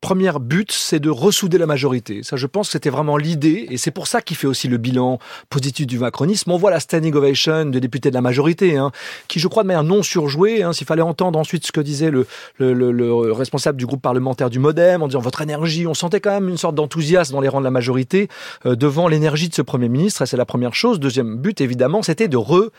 premier 0.00 0.30
but, 0.40 0.70
c'est 0.70 1.00
de 1.00 1.10
ressouder 1.10 1.58
la 1.58 1.66
majorité. 1.66 2.22
Ça, 2.22 2.36
je 2.36 2.46
pense 2.46 2.68
que 2.68 2.72
c'était 2.72 2.90
vraiment 2.90 3.16
l'idée, 3.16 3.66
et 3.70 3.76
c'est 3.76 3.90
pour 3.90 4.06
ça 4.06 4.22
qu'il 4.22 4.36
fait 4.36 4.46
aussi 4.46 4.68
le 4.68 4.76
bilan 4.76 5.18
positif 5.50 5.86
du 5.86 5.98
macronisme. 5.98 6.50
On 6.52 6.56
voit 6.56 6.70
la 6.70 6.80
standing 6.80 7.14
ovation 7.14 7.66
de 7.66 7.78
députés 7.78 8.10
de 8.10 8.14
la 8.14 8.20
majorité, 8.20 8.76
hein, 8.76 8.92
qui, 9.26 9.40
je 9.40 9.48
crois, 9.48 9.64
de 9.64 9.68
manière 9.68 9.84
non 9.84 10.02
surjouée, 10.02 10.62
hein, 10.62 10.72
s'il 10.72 10.86
fallait 10.86 11.02
entendre 11.02 11.38
ensuite 11.38 11.66
ce 11.66 11.72
que 11.72 11.80
disait 11.80 12.10
le, 12.10 12.26
le, 12.58 12.72
le, 12.72 13.32
responsable 13.32 13.78
du 13.78 13.86
groupe 13.86 14.02
parlementaire 14.02 14.50
du 14.50 14.58
MoDem, 14.58 15.02
en 15.02 15.08
disant 15.08 15.20
votre 15.20 15.40
énergie, 15.40 15.86
on 15.86 15.94
sentait 15.94 16.20
quand 16.20 16.30
même 16.30 16.48
une 16.48 16.58
sorte 16.58 16.74
d'enthousiasme 16.74 17.32
dans 17.32 17.40
les 17.40 17.48
rangs 17.48 17.60
de 17.60 17.64
la 17.64 17.70
majorité 17.70 18.28
euh, 18.66 18.76
devant 18.76 19.08
l'énergie 19.08 19.48
de 19.48 19.54
ce 19.54 19.62
Premier 19.62 19.88
ministre, 19.88 20.22
et 20.22 20.26
c'est 20.26 20.36
la 20.36 20.46
première 20.46 20.74
chose. 20.74 21.00
Deuxième 21.00 21.36
but, 21.36 21.60
évidemment, 21.60 22.02
c'était 22.02 22.28
de 22.28 22.36
re 22.36 22.70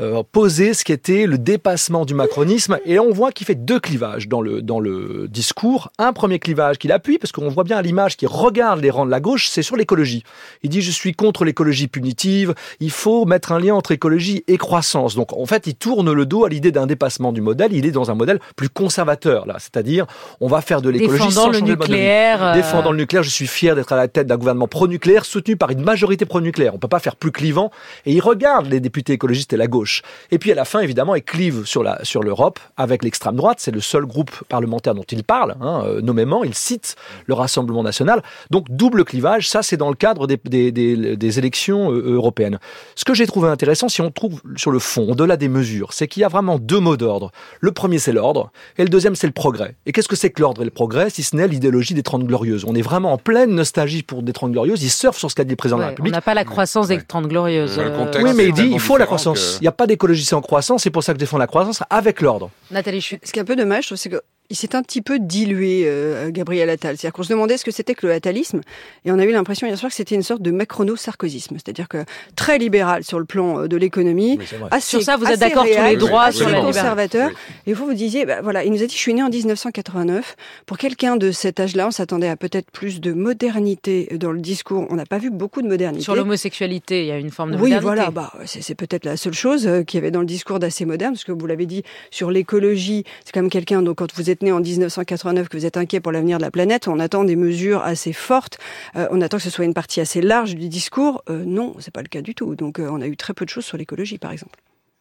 euh, 0.00 0.22
poser 0.22 0.72
ce 0.72 0.84
qui 0.84 0.92
était 0.92 1.26
le 1.26 1.36
dépassement 1.36 2.04
du 2.04 2.14
macronisme. 2.14 2.78
Et 2.86 2.98
on 2.98 3.10
voit 3.12 3.30
qu'il 3.30 3.46
fait 3.46 3.54
deux 3.54 3.78
clivages 3.78 4.26
dans 4.26 4.40
le, 4.40 4.62
dans 4.62 4.80
le 4.80 5.28
discours. 5.28 5.90
Un 5.98 6.12
premier 6.12 6.38
clivage 6.38 6.78
qu'il 6.78 6.92
appuie, 6.92 7.18
parce 7.18 7.30
qu'on 7.30 7.48
voit 7.48 7.64
bien 7.64 7.76
à 7.76 7.82
l'image 7.82 8.16
qu'il 8.16 8.28
regarde 8.28 8.80
les 8.80 8.90
rangs 8.90 9.04
de 9.04 9.10
la 9.10 9.20
gauche, 9.20 9.48
c'est 9.48 9.62
sur 9.62 9.76
l'écologie. 9.76 10.22
Il 10.62 10.70
dit 10.70 10.80
je 10.80 10.90
suis 10.90 11.12
contre 11.12 11.44
l'écologie 11.44 11.88
punitive, 11.88 12.54
il 12.80 12.90
faut 12.90 13.26
mettre 13.26 13.52
un 13.52 13.60
lien 13.60 13.74
entre 13.74 13.92
écologie 13.92 14.44
et 14.48 14.56
croissance. 14.56 15.14
Donc 15.14 15.32
en 15.34 15.44
fait, 15.44 15.66
il 15.66 15.74
tourne 15.74 16.10
le 16.10 16.26
dos 16.26 16.44
à 16.44 16.48
l'idée 16.48 16.72
d'un 16.72 16.86
dépassement 16.86 17.32
du 17.32 17.42
modèle. 17.42 17.72
Il 17.72 17.84
est 17.84 17.90
dans 17.90 18.10
un 18.10 18.14
modèle 18.14 18.40
plus 18.56 18.70
conservateur, 18.70 19.46
là. 19.46 19.56
C'est-à-dire, 19.58 20.06
on 20.40 20.48
va 20.48 20.62
faire 20.62 20.80
de 20.80 20.88
l'écologie 20.88 21.32
sans 21.32 21.50
le 21.50 21.60
nucléaire. 21.60 22.42
Euh, 22.42 22.54
Défendant 22.54 22.92
le 22.92 22.98
nucléaire, 22.98 23.22
je 23.22 23.30
suis 23.30 23.46
fier 23.46 23.74
d'être 23.76 23.92
à 23.92 23.96
la 23.96 24.08
tête 24.08 24.26
d'un 24.26 24.38
gouvernement 24.38 24.68
pro-nucléaire 24.68 25.24
soutenu 25.24 25.56
par 25.56 25.70
une 25.70 25.82
majorité 25.82 26.24
pro-nucléaire. 26.24 26.74
On 26.74 26.78
peut 26.78 26.88
pas 26.88 26.98
faire 26.98 27.16
plus 27.16 27.30
clivant. 27.30 27.70
Et 28.06 28.12
il 28.12 28.20
regarde 28.20 28.66
les 28.66 28.80
députés 28.80 29.12
écologistes 29.12 29.52
et 29.52 29.56
la 29.56 29.66
gauche 29.66 29.81
et 30.30 30.38
puis 30.38 30.52
à 30.52 30.54
la 30.54 30.64
fin, 30.64 30.80
évidemment, 30.80 31.14
il 31.14 31.22
clive 31.22 31.64
sur 31.64 31.82
l'Europe 32.22 32.58
avec 32.76 33.02
l'extrême 33.02 33.36
droite. 33.36 33.58
C'est 33.60 33.70
le 33.70 33.80
seul 33.80 34.04
groupe 34.06 34.30
parlementaire 34.48 34.94
dont 34.94 35.04
il 35.10 35.24
parle, 35.24 35.56
hein, 35.60 35.82
euh, 35.86 36.00
nommément. 36.00 36.44
Il 36.44 36.54
cite 36.54 36.96
le 37.26 37.34
Rassemblement 37.34 37.82
national. 37.82 38.22
Donc 38.50 38.66
double 38.70 39.04
clivage. 39.04 39.48
Ça, 39.48 39.62
c'est 39.62 39.76
dans 39.76 39.88
le 39.88 39.94
cadre 39.94 40.26
des, 40.26 40.38
des, 40.44 40.72
des, 40.72 41.16
des 41.16 41.38
élections 41.38 41.92
euh, 41.92 42.14
européennes. 42.14 42.58
Ce 42.94 43.04
que 43.04 43.14
j'ai 43.14 43.26
trouvé 43.26 43.48
intéressant, 43.48 43.88
si 43.88 44.00
on 44.00 44.10
trouve 44.10 44.40
sur 44.56 44.70
le 44.70 44.78
fond, 44.78 45.10
au-delà 45.10 45.36
des 45.36 45.48
mesures, 45.48 45.92
c'est 45.92 46.08
qu'il 46.08 46.22
y 46.22 46.24
a 46.24 46.28
vraiment 46.28 46.58
deux 46.58 46.80
mots 46.80 46.96
d'ordre. 46.96 47.30
Le 47.60 47.72
premier, 47.72 47.98
c'est 47.98 48.12
l'ordre, 48.12 48.50
et 48.78 48.82
le 48.82 48.88
deuxième, 48.88 49.14
c'est 49.14 49.26
le 49.26 49.32
progrès. 49.32 49.76
Et 49.86 49.92
qu'est-ce 49.92 50.08
que 50.08 50.16
c'est 50.16 50.30
que 50.30 50.40
l'ordre 50.40 50.62
et 50.62 50.64
le 50.64 50.70
progrès, 50.70 51.10
si 51.10 51.22
ce 51.22 51.36
n'est 51.36 51.48
l'idéologie 51.48 51.94
des 51.94 52.02
Trente 52.02 52.24
Glorieuses? 52.24 52.64
On 52.66 52.74
est 52.74 52.82
vraiment 52.82 53.12
en 53.12 53.18
pleine 53.18 53.50
nostalgie 53.54 54.02
pour 54.02 54.22
des 54.22 54.32
Trente 54.32 54.52
Glorieuses. 54.52 54.82
Il 54.82 54.90
surfe 54.90 55.18
sur 55.18 55.30
ce 55.30 55.34
qu'a 55.34 55.44
dit 55.44 55.50
le 55.50 55.56
président 55.56 55.78
de 55.78 55.82
la 55.82 55.88
République. 55.88 56.12
On 56.12 56.16
n'a 56.16 56.22
pas 56.22 56.34
la 56.34 56.44
croissance 56.44 56.88
des 56.88 57.00
Trente 57.02 57.26
Glorieuses. 57.26 57.80
oui, 58.22 58.30
mais 58.34 58.46
il 58.46 58.52
dit 58.52 58.70
il 58.72 58.80
faut 58.80 58.96
la 58.96 59.06
croissance. 59.06 59.58
Il 59.60 59.64
pas 59.72 59.86
d'écologie 59.86 60.24
sans 60.24 60.40
croissance, 60.40 60.82
c'est 60.82 60.90
pour 60.90 61.02
ça 61.02 61.12
que 61.12 61.18
je 61.18 61.24
défends 61.24 61.38
la 61.38 61.46
croissance 61.46 61.82
avec 61.90 62.20
l'ordre. 62.20 62.50
Nathalie. 62.70 63.02
Ce 63.02 63.32
qui 63.32 63.38
est 63.38 63.42
un 63.42 63.44
peu 63.44 63.56
dommage, 63.56 63.94
c'est 63.94 64.08
que 64.08 64.20
il 64.52 64.54
s'est 64.54 64.76
un 64.76 64.82
petit 64.82 65.00
peu 65.00 65.18
dilué, 65.18 65.84
euh, 65.86 66.30
Gabriel 66.30 66.68
Attal. 66.68 66.98
C'est-à-dire 66.98 67.14
qu'on 67.14 67.22
se 67.22 67.30
demandait 67.30 67.56
ce 67.56 67.64
que 67.64 67.70
c'était 67.70 67.94
que 67.94 68.06
le 68.06 68.12
attalisme, 68.12 68.60
et 69.06 69.10
on 69.10 69.18
a 69.18 69.24
eu 69.24 69.32
l'impression 69.32 69.66
hier 69.66 69.78
soir 69.78 69.88
que 69.88 69.96
c'était 69.96 70.14
une 70.14 70.22
sorte 70.22 70.42
de 70.42 70.50
macrono-sarkozysme, 70.50 71.56
c'est-à-dire 71.56 71.88
que 71.88 72.04
très 72.36 72.58
libéral 72.58 73.02
sur 73.02 73.18
le 73.18 73.24
plan 73.24 73.66
de 73.66 73.76
l'économie. 73.78 74.38
Sur 74.80 75.02
ça, 75.02 75.16
vous 75.16 75.24
êtes 75.24 75.40
d'accord 75.40 75.64
tous 75.64 75.82
les 75.82 75.96
droits 75.96 76.32
sur 76.32 76.50
les 76.50 76.60
conservateurs. 76.60 77.30
Et 77.66 77.72
vous 77.72 77.86
vous 77.86 77.94
disiez, 77.94 78.26
bah, 78.26 78.42
voilà, 78.42 78.62
il 78.62 78.72
nous 78.72 78.82
a 78.82 78.86
dit, 78.86 78.94
je 78.94 79.00
suis 79.00 79.14
né 79.14 79.22
en 79.22 79.30
1989. 79.30 80.36
Pour 80.66 80.76
quelqu'un 80.76 81.16
de 81.16 81.30
cet 81.30 81.58
âge-là, 81.58 81.88
on 81.88 81.90
s'attendait 81.90 82.28
à 82.28 82.36
peut-être 82.36 82.70
plus 82.70 83.00
de 83.00 83.14
modernité 83.14 84.08
dans 84.18 84.32
le 84.32 84.40
discours. 84.40 84.86
On 84.90 84.96
n'a 84.96 85.06
pas 85.06 85.18
vu 85.18 85.30
beaucoup 85.30 85.62
de 85.62 85.68
modernité. 85.68 86.04
Sur 86.04 86.14
l'homosexualité, 86.14 87.04
il 87.04 87.06
y 87.06 87.12
a 87.12 87.16
une 87.16 87.30
forme 87.30 87.52
de 87.52 87.56
oui, 87.56 87.72
modernité. 87.72 87.86
Oui, 87.86 87.94
voilà, 87.94 88.10
bah, 88.10 88.32
c'est 88.44 88.74
peut-être 88.74 89.06
la 89.06 89.16
seule 89.16 89.32
chose 89.32 89.66
euh, 89.66 89.82
qu'il 89.82 89.96
y 89.96 90.02
avait 90.02 90.10
dans 90.10 90.20
le 90.20 90.26
discours 90.26 90.58
d'assez 90.58 90.84
moderne, 90.84 91.14
parce 91.14 91.24
que 91.24 91.32
vous 91.32 91.46
l'avez 91.46 91.64
dit, 91.64 91.84
sur 92.10 92.30
l'écologie, 92.30 93.04
c'est 93.24 93.32
quand 93.32 93.40
même 93.40 93.50
quelqu'un, 93.50 93.80
donc 93.80 93.96
quand 93.96 94.14
vous 94.14 94.28
êtes 94.28 94.41
né 94.42 94.52
en 94.52 94.60
1989, 94.60 95.48
que 95.48 95.56
vous 95.56 95.66
êtes 95.66 95.76
inquiet 95.76 96.00
pour 96.00 96.12
l'avenir 96.12 96.38
de 96.38 96.42
la 96.42 96.50
planète, 96.50 96.88
on 96.88 96.98
attend 96.98 97.24
des 97.24 97.36
mesures 97.36 97.82
assez 97.82 98.12
fortes, 98.12 98.58
euh, 98.96 99.08
on 99.10 99.20
attend 99.20 99.38
que 99.38 99.42
ce 99.42 99.50
soit 99.50 99.64
une 99.64 99.74
partie 99.74 100.00
assez 100.00 100.20
large 100.20 100.54
du 100.54 100.68
discours. 100.68 101.22
Euh, 101.30 101.44
non, 101.44 101.74
c'est 101.78 101.92
pas 101.92 102.02
le 102.02 102.08
cas 102.08 102.22
du 102.22 102.34
tout. 102.34 102.54
Donc 102.54 102.78
euh, 102.78 102.88
on 102.90 103.00
a 103.00 103.06
eu 103.06 103.16
très 103.16 103.34
peu 103.34 103.44
de 103.44 103.50
choses 103.50 103.64
sur 103.64 103.76
l'écologie, 103.76 104.18
par 104.18 104.32
exemple. 104.32 104.58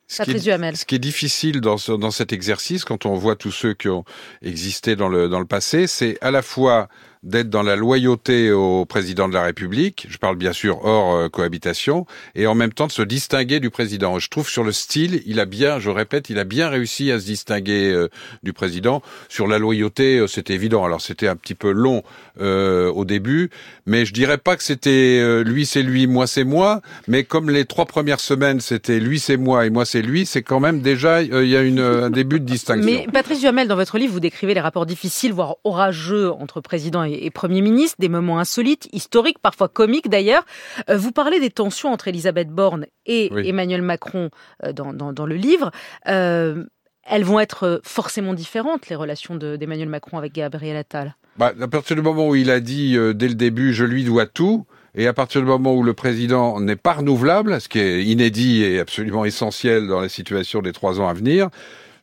Ce 0.07 0.24
qui, 0.24 0.31
est, 0.31 0.75
ce 0.75 0.86
qui, 0.86 0.95
est, 0.95 1.00
difficile 1.00 1.62
dans, 1.62 1.77
ce, 1.77 1.93
dans 1.93 2.12
cet 2.12 2.33
exercice, 2.33 2.83
quand 2.83 3.05
on 3.05 3.15
voit 3.15 3.38
tous 3.38 3.51
ceux 3.51 3.74
qui 3.74 3.88
ont 3.88 4.03
existé 4.41 4.98
dans 4.98 5.07
le, 5.07 5.29
dans 5.29 5.39
le 5.39 5.45
passé, 5.45 5.88
c'est 5.88 6.17
à 6.19 6.31
la 6.31 6.41
fois 6.41 6.89
d'être 7.23 7.51
dans 7.51 7.61
la 7.61 7.75
loyauté 7.75 8.51
au 8.51 8.85
président 8.85 9.27
de 9.29 9.33
la 9.33 9.43
République, 9.43 10.07
je 10.09 10.17
parle 10.17 10.37
bien 10.37 10.53
sûr 10.53 10.83
hors 10.83 11.15
euh, 11.15 11.29
cohabitation, 11.29 12.07
et 12.33 12.47
en 12.47 12.55
même 12.55 12.73
temps 12.73 12.87
de 12.87 12.91
se 12.91 13.03
distinguer 13.03 13.59
du 13.59 13.69
président. 13.69 14.17
Je 14.17 14.27
trouve 14.27 14.49
sur 14.49 14.63
le 14.63 14.71
style, 14.71 15.21
il 15.27 15.39
a 15.39 15.45
bien, 15.45 15.77
je 15.77 15.91
répète, 15.91 16.31
il 16.31 16.39
a 16.39 16.45
bien 16.45 16.67
réussi 16.67 17.11
à 17.11 17.19
se 17.19 17.25
distinguer 17.25 17.91
euh, 17.91 18.09
du 18.41 18.53
président. 18.53 19.03
Sur 19.29 19.45
la 19.45 19.59
loyauté, 19.59 20.17
euh, 20.17 20.25
c'était 20.25 20.55
évident. 20.55 20.83
Alors 20.83 21.01
c'était 21.01 21.27
un 21.27 21.35
petit 21.35 21.55
peu 21.55 21.71
long 21.71 22.03
au 22.39 23.05
début, 23.05 23.51
mais 23.85 24.05
je 24.05 24.13
dirais 24.13 24.39
pas 24.39 24.55
que 24.55 24.63
c'était 24.63 25.43
lui 25.43 25.65
c'est 25.65 25.83
lui, 25.83 26.07
moi 26.07 26.25
c'est 26.25 26.43
moi, 26.43 26.81
mais 27.07 27.23
comme 27.23 27.51
les 27.51 27.65
trois 27.65 27.85
premières 27.85 28.19
semaines 28.19 28.61
c'était 28.61 28.99
lui 28.99 29.19
c'est 29.19 29.37
moi 29.37 29.67
et 29.67 29.69
moi 29.69 29.85
c'est 29.85 30.01
lui, 30.01 30.25
c'est 30.25 30.41
quand 30.41 30.59
même 30.59 30.81
déjà 30.81 31.21
il 31.21 31.47
y 31.47 31.55
a 31.55 31.61
une, 31.61 31.79
un 31.79 32.09
début 32.09 32.39
de 32.39 32.45
distinction. 32.45 32.83
Mais 32.83 33.05
Patrice 33.13 33.41
Duhamel, 33.41 33.67
dans 33.67 33.75
votre 33.75 33.99
livre, 33.99 34.13
vous 34.13 34.19
décrivez 34.19 34.55
les 34.55 34.59
rapports 34.59 34.87
difficiles, 34.87 35.33
voire 35.33 35.57
orageux 35.63 36.31
entre 36.31 36.61
président 36.61 37.03
et, 37.12 37.32
Premier 37.32 37.62
ministre, 37.62 37.98
des 38.00 38.10
moments 38.10 38.39
insolites, 38.39 38.88
historiques, 38.91 39.39
parfois 39.39 39.68
comiques 39.68 40.10
d'ailleurs. 40.10 40.46
Euh, 40.89 40.98
vous 40.98 41.12
parlez 41.12 41.39
des 41.39 41.50
tensions 41.50 41.91
entre 41.91 42.08
Elisabeth 42.08 42.50
Borne 42.50 42.86
et 43.06 43.32
Emmanuel 43.48 43.82
Macron 43.82 44.30
euh, 44.63 44.74
dans, 44.74 44.94
dans, 44.94 45.25
le 45.25 45.36
livre. 45.36 45.72
Euh, 46.08 46.63
elles 47.03 47.24
vont 47.24 47.39
être 47.39 47.82
forcément 47.84 48.34
différentes, 48.34 48.89
les 48.89 48.96
relations 48.96 49.36
d'Emmanuel 49.36 49.89
Macron 49.89 50.18
avec 50.18 50.34
Gabriel 50.34 50.77
Attal 50.77 51.15
bah, 51.38 51.53
À 51.60 51.68
partir 51.68 51.96
du 51.96 52.01
moment 52.01 52.27
où 52.30 52.36
il 52.36 52.51
a 52.51 52.60
dit 52.60 52.94
dès 53.15 53.27
le 53.27 53.36
début 53.36 53.74
«je 53.74 53.86
lui 53.86 54.03
dois 54.03 54.27
tout», 54.27 54.65
et 54.96 55.08
à 55.08 55.13
partir 55.13 55.41
du 55.41 55.48
moment 55.48 55.74
où 55.74 55.84
le 55.84 55.94
président 55.94 56.60
n'est 56.60 56.75
pas 56.75 56.94
renouvelable, 56.94 57.62
ce 57.62 57.70
qui 57.70 57.80
est 57.80 58.03
inédit 58.03 58.63
et 58.63 58.80
absolument 58.80 59.24
essentiel 59.25 59.88
dans 59.88 60.01
la 60.01 60.10
situation 60.10 60.62
des 60.62 60.74
trois 60.74 61.00
ans 61.00 61.08
à 61.08 61.13
venir, 61.13 61.50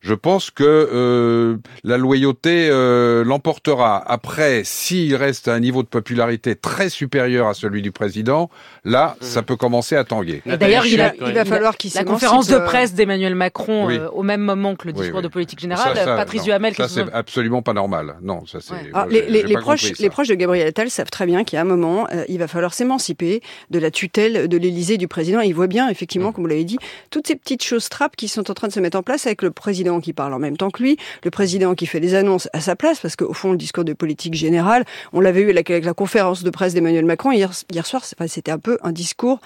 je 0.01 0.15
pense 0.15 0.51
que 0.51 0.65
euh, 0.65 1.57
la 1.83 1.99
loyauté 1.99 2.69
euh, 2.71 3.25
l'emportera. 3.25 4.03
Après, 4.07 4.63
s'il 4.65 5.15
reste 5.17 5.49
à 5.49 5.55
un 5.55 5.61
niveau 5.61 5.83
de 5.83 5.89
popularité 5.89 6.55
très 6.55 6.89
supérieur 6.89 7.49
à 7.49 7.55
celui 7.55 7.83
du 7.83 7.91
président, 7.91 8.49
là, 8.85 9.17
mmh. 9.21 9.25
ça 9.25 9.43
peut 9.43 9.57
commencer 9.57 9.97
à 9.97 10.05
tanguer. 10.05 10.43
D'ailleurs, 10.47 10.87
il, 10.87 10.97
va 10.97 11.45
falloir 11.45 11.77
qu'il 11.77 11.93
La 11.95 12.05
conférence 12.05 12.47
de 12.49 12.59
presse 12.59 12.95
d'Emmanuel 12.95 13.35
Macron 13.35 13.91
euh, 13.91 14.09
au 14.11 14.23
même 14.23 14.41
moment 14.41 14.77
que 14.77 14.87
le 14.87 14.93
discours 14.93 15.23
de 15.23 15.29
politique 15.29 15.61
générale, 15.61 15.95
Patrice 16.05 16.45
Duhamel... 16.45 16.75
Ça, 16.75 16.89
c'est 16.89 17.13
absolument 17.13 17.63
pas 17.63 17.73
normal. 17.73 18.17
Non, 18.23 18.47
ça 18.47 18.61
c'est... 18.61 18.75
Ah, 18.95 19.07
les, 19.11 19.43
les, 19.43 19.57
proches, 19.57 19.99
les 19.99 20.11
proches 20.11 20.29
de 20.29 20.35
Gabriel 20.35 20.69
Attal 20.69 20.91
savent 20.91 21.11
très 21.11 21.27
bien 21.27 21.45
qu'à 21.45 21.61
un 21.61 21.65
moment, 21.65 22.07
il 22.29 22.39
va 22.39 22.47
falloir 22.47 22.73
s'émanciper 22.73 23.43
de 23.71 23.79
la 23.79 23.91
tutelle 23.91 24.49
de 24.49 24.57
l'Élysée 24.57 24.97
du 24.97 25.09
président. 25.09 25.41
Il 25.41 25.55
voit 25.55 25.67
bien, 25.67 25.89
effectivement, 25.89 26.31
mmh. 26.31 26.33
comme 26.33 26.45
vous 26.45 26.49
l'avez 26.49 26.65
dit, 26.65 26.79
toutes 27.11 27.27
ces 27.27 27.37
petites 27.37 27.65
choses 27.65 27.89
trappes 27.89 28.17
qui 28.17 28.29
sont 28.29 28.51
en 28.51 28.55
train 28.55 28.69
de 28.69 28.73
se 28.73 28.81
mettre 28.81 28.97
en 28.97 29.03
place 29.03 29.27
avec 29.27 29.43
le 29.43 29.51
président 29.51 29.98
qui 30.01 30.13
parle 30.13 30.35
en 30.35 30.39
même 30.39 30.57
temps 30.57 30.71
que 30.71 30.83
lui, 30.83 30.97
le 31.25 31.31
président 31.31 31.75
qui 31.75 31.87
fait 31.87 32.01
des 32.01 32.15
annonces 32.15 32.49
à 32.53 32.61
sa 32.61 32.77
place, 32.77 33.01
parce 33.01 33.17
qu'au 33.17 33.35
fond, 33.35 33.53
le 33.53 33.59
discours 33.59 33.85
de 33.85 33.93
politique 33.93 34.35
générale, 34.35 34.85
on 35.13 35.21
l'avait 35.21 35.43
eu 35.43 35.51
avec 35.51 35.85
la 35.85 35.95
conférence 35.95 36.43
de 36.43 36.51
presse 36.51 36.75
d'Emmanuel 36.75 37.05
Macron 37.05 37.33
hier, 37.33 37.51
hier 37.71 37.87
soir, 37.87 38.05
c'était 38.05 38.51
un 38.51 38.59
peu 38.59 38.79
un 38.83 38.93
discours 38.93 39.41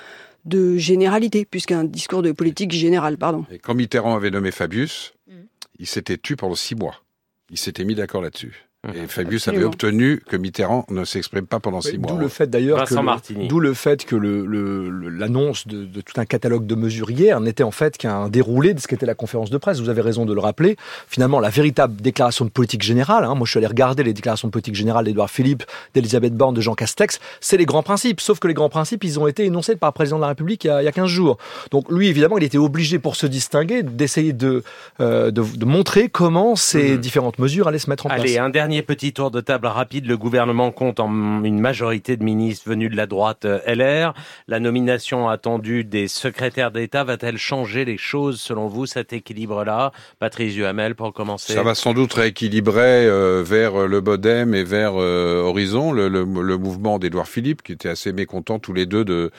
de 0.44 0.76
généralité, 0.76 1.44
puisqu'un 1.44 1.84
discours 1.84 2.22
de 2.22 2.32
politique 2.32 2.72
générale, 2.72 3.16
pardon. 3.16 3.46
Et 3.50 3.58
quand 3.58 3.74
Mitterrand 3.74 4.16
avait 4.16 4.30
nommé 4.30 4.50
Fabius, 4.50 5.14
mm. 5.28 5.32
il 5.78 5.86
s'était 5.86 6.18
tu 6.18 6.36
pendant 6.36 6.54
six 6.54 6.74
mois. 6.74 7.02
Il 7.50 7.58
s'était 7.58 7.84
mis 7.84 7.94
d'accord 7.94 8.22
là-dessus. 8.22 8.66
Et 8.88 9.06
Fabius 9.06 9.46
avait 9.46 9.62
obtenu 9.62 10.20
que 10.28 10.36
Mitterrand 10.36 10.84
ne 10.90 11.04
s'exprime 11.04 11.46
pas 11.46 11.60
pendant 11.60 11.80
six 11.80 11.98
mois. 11.98 12.10
D'où 12.10 12.18
le 12.18 12.26
fait 12.26 12.50
d'ailleurs 12.50 12.82
que 12.82 13.46
d'où 13.46 13.60
le 13.60 13.74
fait 13.74 14.04
que 14.04 14.16
l'annonce 14.16 15.66
le, 15.70 15.86
de, 15.86 16.00
tout 16.00 16.20
un 16.20 16.24
catalogue 16.24 16.66
de 16.66 16.74
mesures 16.74 17.12
hier 17.12 17.40
n'était 17.40 17.62
en 17.62 17.70
fait 17.70 17.96
qu'un 17.96 18.28
déroulé 18.28 18.74
de 18.74 18.80
ce 18.80 18.88
qu'était 18.88 19.06
la 19.06 19.14
conférence 19.14 19.50
de 19.50 19.58
presse. 19.58 19.78
Vous 19.78 19.88
avez 19.88 20.00
raison 20.00 20.24
de 20.24 20.34
le 20.34 20.40
rappeler. 20.40 20.76
Finalement, 21.06 21.38
la 21.38 21.48
véritable 21.48 21.94
déclaration 21.94 22.44
de 22.44 22.50
politique 22.50 22.82
générale. 22.82 23.22
Hein, 23.22 23.36
moi, 23.36 23.44
je 23.44 23.52
suis 23.52 23.58
allé 23.58 23.68
regarder 23.68 24.02
les 24.02 24.14
déclarations 24.14 24.48
de 24.48 24.52
politique 24.52 24.74
générale 24.74 25.04
d'Edouard 25.04 25.30
Philippe, 25.30 25.62
d'Elisabeth 25.94 26.34
Borne, 26.34 26.56
de 26.56 26.60
Jean 26.60 26.74
Castex. 26.74 27.20
C'est 27.40 27.58
les 27.58 27.66
grands 27.66 27.84
principes. 27.84 28.20
Sauf 28.20 28.40
que 28.40 28.48
les 28.48 28.54
grands 28.54 28.68
principes, 28.68 29.04
ils 29.04 29.20
ont 29.20 29.28
été 29.28 29.44
énoncés 29.44 29.76
par 29.76 29.90
le 29.90 29.94
président 29.94 30.16
de 30.16 30.22
la 30.22 30.28
République 30.28 30.64
il 30.64 30.66
y 30.66 30.70
a, 30.70 30.82
il 30.82 30.86
y 30.86 30.88
a 30.88 30.92
15 30.92 31.06
jours. 31.06 31.38
Donc 31.70 31.88
lui, 31.88 32.08
évidemment, 32.08 32.36
il 32.36 32.42
était 32.42 32.58
obligé 32.58 32.98
pour 32.98 33.14
se 33.14 33.28
distinguer 33.28 33.84
d'essayer 33.84 34.32
de, 34.32 34.64
euh, 34.98 35.30
de, 35.30 35.42
de, 35.42 35.64
montrer 35.64 36.08
comment 36.08 36.56
ces 36.56 36.96
mmh. 36.96 36.98
différentes 36.98 37.38
mesures 37.38 37.68
allaient 37.68 37.78
se 37.78 37.88
mettre 37.88 38.06
en 38.06 38.08
place. 38.08 38.20
Allez, 38.20 38.38
un 38.38 38.50
dernier 38.50 38.71
petit 38.80 39.12
tour 39.12 39.30
de 39.30 39.42
table 39.42 39.66
rapide. 39.66 40.06
Le 40.06 40.16
gouvernement 40.16 40.72
compte 40.72 41.00
en 41.00 41.44
une 41.44 41.60
majorité 41.60 42.16
de 42.16 42.24
ministres 42.24 42.70
venus 42.70 42.90
de 42.90 42.96
la 42.96 43.06
droite 43.06 43.44
euh, 43.44 43.58
LR. 43.66 44.14
La 44.48 44.60
nomination 44.60 45.28
attendue 45.28 45.84
des 45.84 46.08
secrétaires 46.08 46.70
d'État 46.70 47.04
va-t-elle 47.04 47.36
changer 47.36 47.84
les 47.84 47.98
choses 47.98 48.40
selon 48.40 48.68
vous, 48.68 48.86
cet 48.86 49.12
équilibre-là? 49.12 49.92
Patrice 50.18 50.54
Duhamel, 50.54 50.94
pour 50.94 51.12
commencer. 51.12 51.52
Ça 51.52 51.62
va 51.62 51.74
sans 51.74 51.92
doute 51.92 52.14
rééquilibrer 52.14 53.06
euh, 53.06 53.42
vers 53.44 53.86
le 53.86 54.00
Bodem 54.00 54.54
et 54.54 54.64
vers 54.64 54.94
euh, 54.94 55.42
Horizon, 55.42 55.92
le, 55.92 56.08
le, 56.08 56.24
le 56.24 56.56
mouvement 56.56 56.98
d'Édouard 56.98 57.28
Philippe, 57.28 57.62
qui 57.62 57.72
était 57.72 57.90
assez 57.90 58.12
mécontent 58.12 58.58
tous 58.58 58.72
les 58.72 58.86
deux 58.86 59.04
de, 59.04 59.30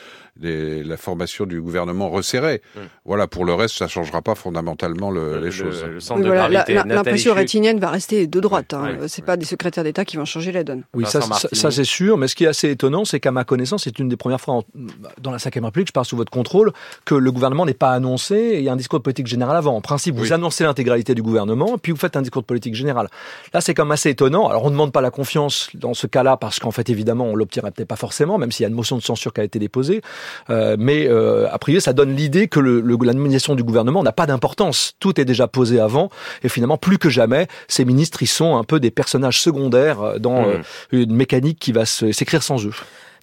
la 0.41 0.97
formation 0.97 1.45
du 1.45 1.61
gouvernement 1.61 2.09
resserré. 2.09 2.61
Voilà, 3.05 3.27
pour 3.27 3.45
le 3.45 3.53
reste, 3.53 3.75
ça 3.75 3.87
changera 3.87 4.21
pas 4.21 4.35
fondamentalement 4.35 5.11
le, 5.11 5.39
les 5.39 5.51
choses. 5.51 5.85
L'impression 6.85 7.33
rétinienne 7.33 7.79
va 7.79 7.89
rester 7.89 8.27
de 8.27 8.39
droite. 8.39 8.73
Hein. 8.73 8.97
C'est 9.07 9.22
pas 9.25 9.37
des 9.37 9.45
secrétaires 9.45 9.83
d'État 9.83 10.05
qui 10.05 10.17
vont 10.17 10.25
changer 10.25 10.51
la 10.51 10.63
donne. 10.63 10.83
Oui, 10.93 11.05
ça, 11.05 11.21
ça, 11.21 11.71
c'est 11.71 11.83
sûr. 11.83 12.17
Mais 12.17 12.27
ce 12.27 12.35
qui 12.35 12.43
est 12.43 12.47
assez 12.47 12.69
étonnant, 12.69 13.05
c'est 13.05 13.19
qu'à 13.19 13.31
ma 13.31 13.43
connaissance, 13.43 13.83
c'est 13.83 13.99
une 13.99 14.09
des 14.09 14.17
premières 14.17 14.41
fois 14.41 14.61
dans 15.21 15.31
la 15.31 15.39
5 15.39 15.53
République, 15.55 15.87
je 15.87 15.93
parle 15.93 16.05
sous 16.05 16.17
votre 16.17 16.31
contrôle, 16.31 16.71
que 17.05 17.15
le 17.15 17.31
gouvernement 17.31 17.65
n'est 17.65 17.73
pas 17.73 17.91
annoncé 17.91 18.35
et 18.35 18.59
il 18.59 18.63
y 18.63 18.69
a 18.69 18.73
un 18.73 18.77
discours 18.77 18.99
de 18.99 19.03
politique 19.03 19.27
générale 19.27 19.55
avant. 19.55 19.75
En 19.75 19.81
principe, 19.81 20.15
vous 20.15 20.33
annoncez 20.33 20.63
l'intégralité 20.63 21.15
du 21.15 21.21
gouvernement, 21.21 21.77
puis 21.77 21.91
vous 21.91 21.97
faites 21.97 22.15
un 22.15 22.21
discours 22.21 22.41
de 22.41 22.47
politique 22.47 22.75
générale. 22.75 23.09
Là, 23.53 23.61
c'est 23.61 23.73
quand 23.73 23.85
même 23.85 23.91
assez 23.91 24.09
étonnant. 24.09 24.47
Alors, 24.47 24.63
on 24.63 24.67
ne 24.67 24.71
demande 24.71 24.91
pas 24.91 25.01
la 25.01 25.11
confiance 25.11 25.69
dans 25.73 25.93
ce 25.93 26.07
cas-là 26.07 26.37
parce 26.37 26.59
qu'en 26.59 26.71
fait, 26.71 26.89
évidemment, 26.89 27.25
on 27.25 27.35
l'obtiendrait 27.35 27.71
peut-être 27.71 27.87
pas 27.87 27.95
forcément, 27.95 28.37
même 28.37 28.51
s'il 28.51 28.63
y 28.63 28.65
a 28.65 28.69
une 28.69 28.75
motion 28.75 28.97
de 28.97 29.01
censure 29.01 29.33
qui 29.33 29.41
a 29.41 29.43
été 29.43 29.59
déposée. 29.59 30.01
Euh, 30.49 30.75
mais 30.79 31.07
euh, 31.07 31.47
a 31.51 31.57
priori, 31.57 31.81
ça 31.81 31.93
donne 31.93 32.15
l'idée 32.15 32.47
que 32.47 32.59
le, 32.59 32.81
la 32.81 33.13
nomination 33.13 33.55
du 33.55 33.63
gouvernement 33.63 34.03
n'a 34.03 34.11
pas 34.11 34.25
d'importance. 34.25 34.93
Tout 34.99 35.19
est 35.19 35.25
déjà 35.25 35.47
posé 35.47 35.79
avant, 35.79 36.09
et 36.43 36.49
finalement, 36.49 36.77
plus 36.77 36.97
que 36.97 37.09
jamais, 37.09 37.47
ces 37.67 37.85
ministres, 37.85 38.21
ils 38.21 38.27
sont 38.27 38.55
un 38.55 38.63
peu 38.63 38.79
des 38.79 38.91
personnages 38.91 39.12
secondaires 39.39 40.01
euh, 40.01 40.19
dans 40.19 40.47
mmh. 40.47 40.63
une 40.91 41.15
mécanique 41.15 41.59
qui 41.59 41.71
va 41.71 41.85
s'écrire 41.85 42.43
sans 42.43 42.65
eux. 42.65 42.73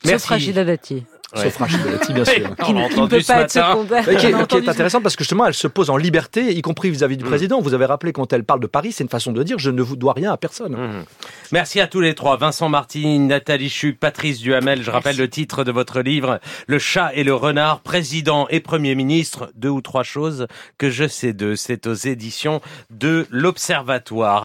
Merci. 0.04 0.23
Sauf 0.23 0.30
Rachida 0.30 0.64
Dati. 0.64 1.04
Ouais. 1.35 1.44
Sauf 1.44 1.59
Rachida 1.59 1.90
Dati, 1.90 2.12
bien 2.12 2.25
sûr. 2.26 2.56
qui, 2.64 2.73
ne 2.73 3.06
peut 3.06 3.20
pas 3.25 3.42
être 3.42 3.50
secondaire. 3.52 4.04
Qui, 4.04 4.11
est, 4.11 4.47
qui 4.49 4.56
est 4.56 4.68
intéressant 4.68 5.00
parce 5.00 5.14
que 5.14 5.23
justement, 5.23 5.47
elle 5.47 5.54
se 5.54 5.68
pose 5.68 5.90
en 5.90 5.97
liberté, 5.97 6.52
y 6.54 6.62
compris 6.62 6.90
vis-à-vis 6.90 7.16
du 7.16 7.25
mmh. 7.25 7.28
président. 7.28 7.61
Vous 7.61 7.75
avez 7.75 7.85
rappelé 7.85 8.12
quand 8.12 8.32
elle 8.32 8.44
parle 8.44 8.61
de 8.61 8.66
Paris, 8.66 8.92
c'est 8.92 9.04
une 9.04 9.11
façon 9.11 9.32
de 9.32 9.42
dire 9.42 9.59
je 9.59 9.70
ne 9.70 9.82
vous 9.82 9.97
dois 9.97 10.14
rien 10.14 10.32
à 10.32 10.37
personne. 10.37 10.73
Mmh. 10.73 11.04
Merci 11.52 11.80
à 11.80 11.87
tous 11.87 12.00
les 12.00 12.14
trois. 12.14 12.37
Vincent 12.37 12.68
Martin, 12.68 13.18
Nathalie 13.20 13.68
Chuc, 13.68 14.00
Patrice 14.00 14.40
Duhamel. 14.40 14.82
Je 14.82 14.90
rappelle 14.90 15.16
le 15.16 15.28
titre 15.28 15.62
de 15.62 15.70
votre 15.70 16.00
livre, 16.00 16.40
Le 16.66 16.78
chat 16.78 17.12
et 17.14 17.23
le 17.23 17.35
renard, 17.35 17.80
président 17.80 18.49
et 18.49 18.61
premier 18.61 18.94
ministre. 18.94 19.52
Deux 19.54 19.68
ou 19.68 19.82
trois 19.82 20.02
choses 20.02 20.47
que 20.78 20.90
je 20.90 21.06
sais 21.06 21.32
d'eux. 21.32 21.54
C'est 21.54 21.87
aux 21.87 21.94
éditions 21.94 22.61
de 22.90 23.26
l'Observatoire. 23.30 24.38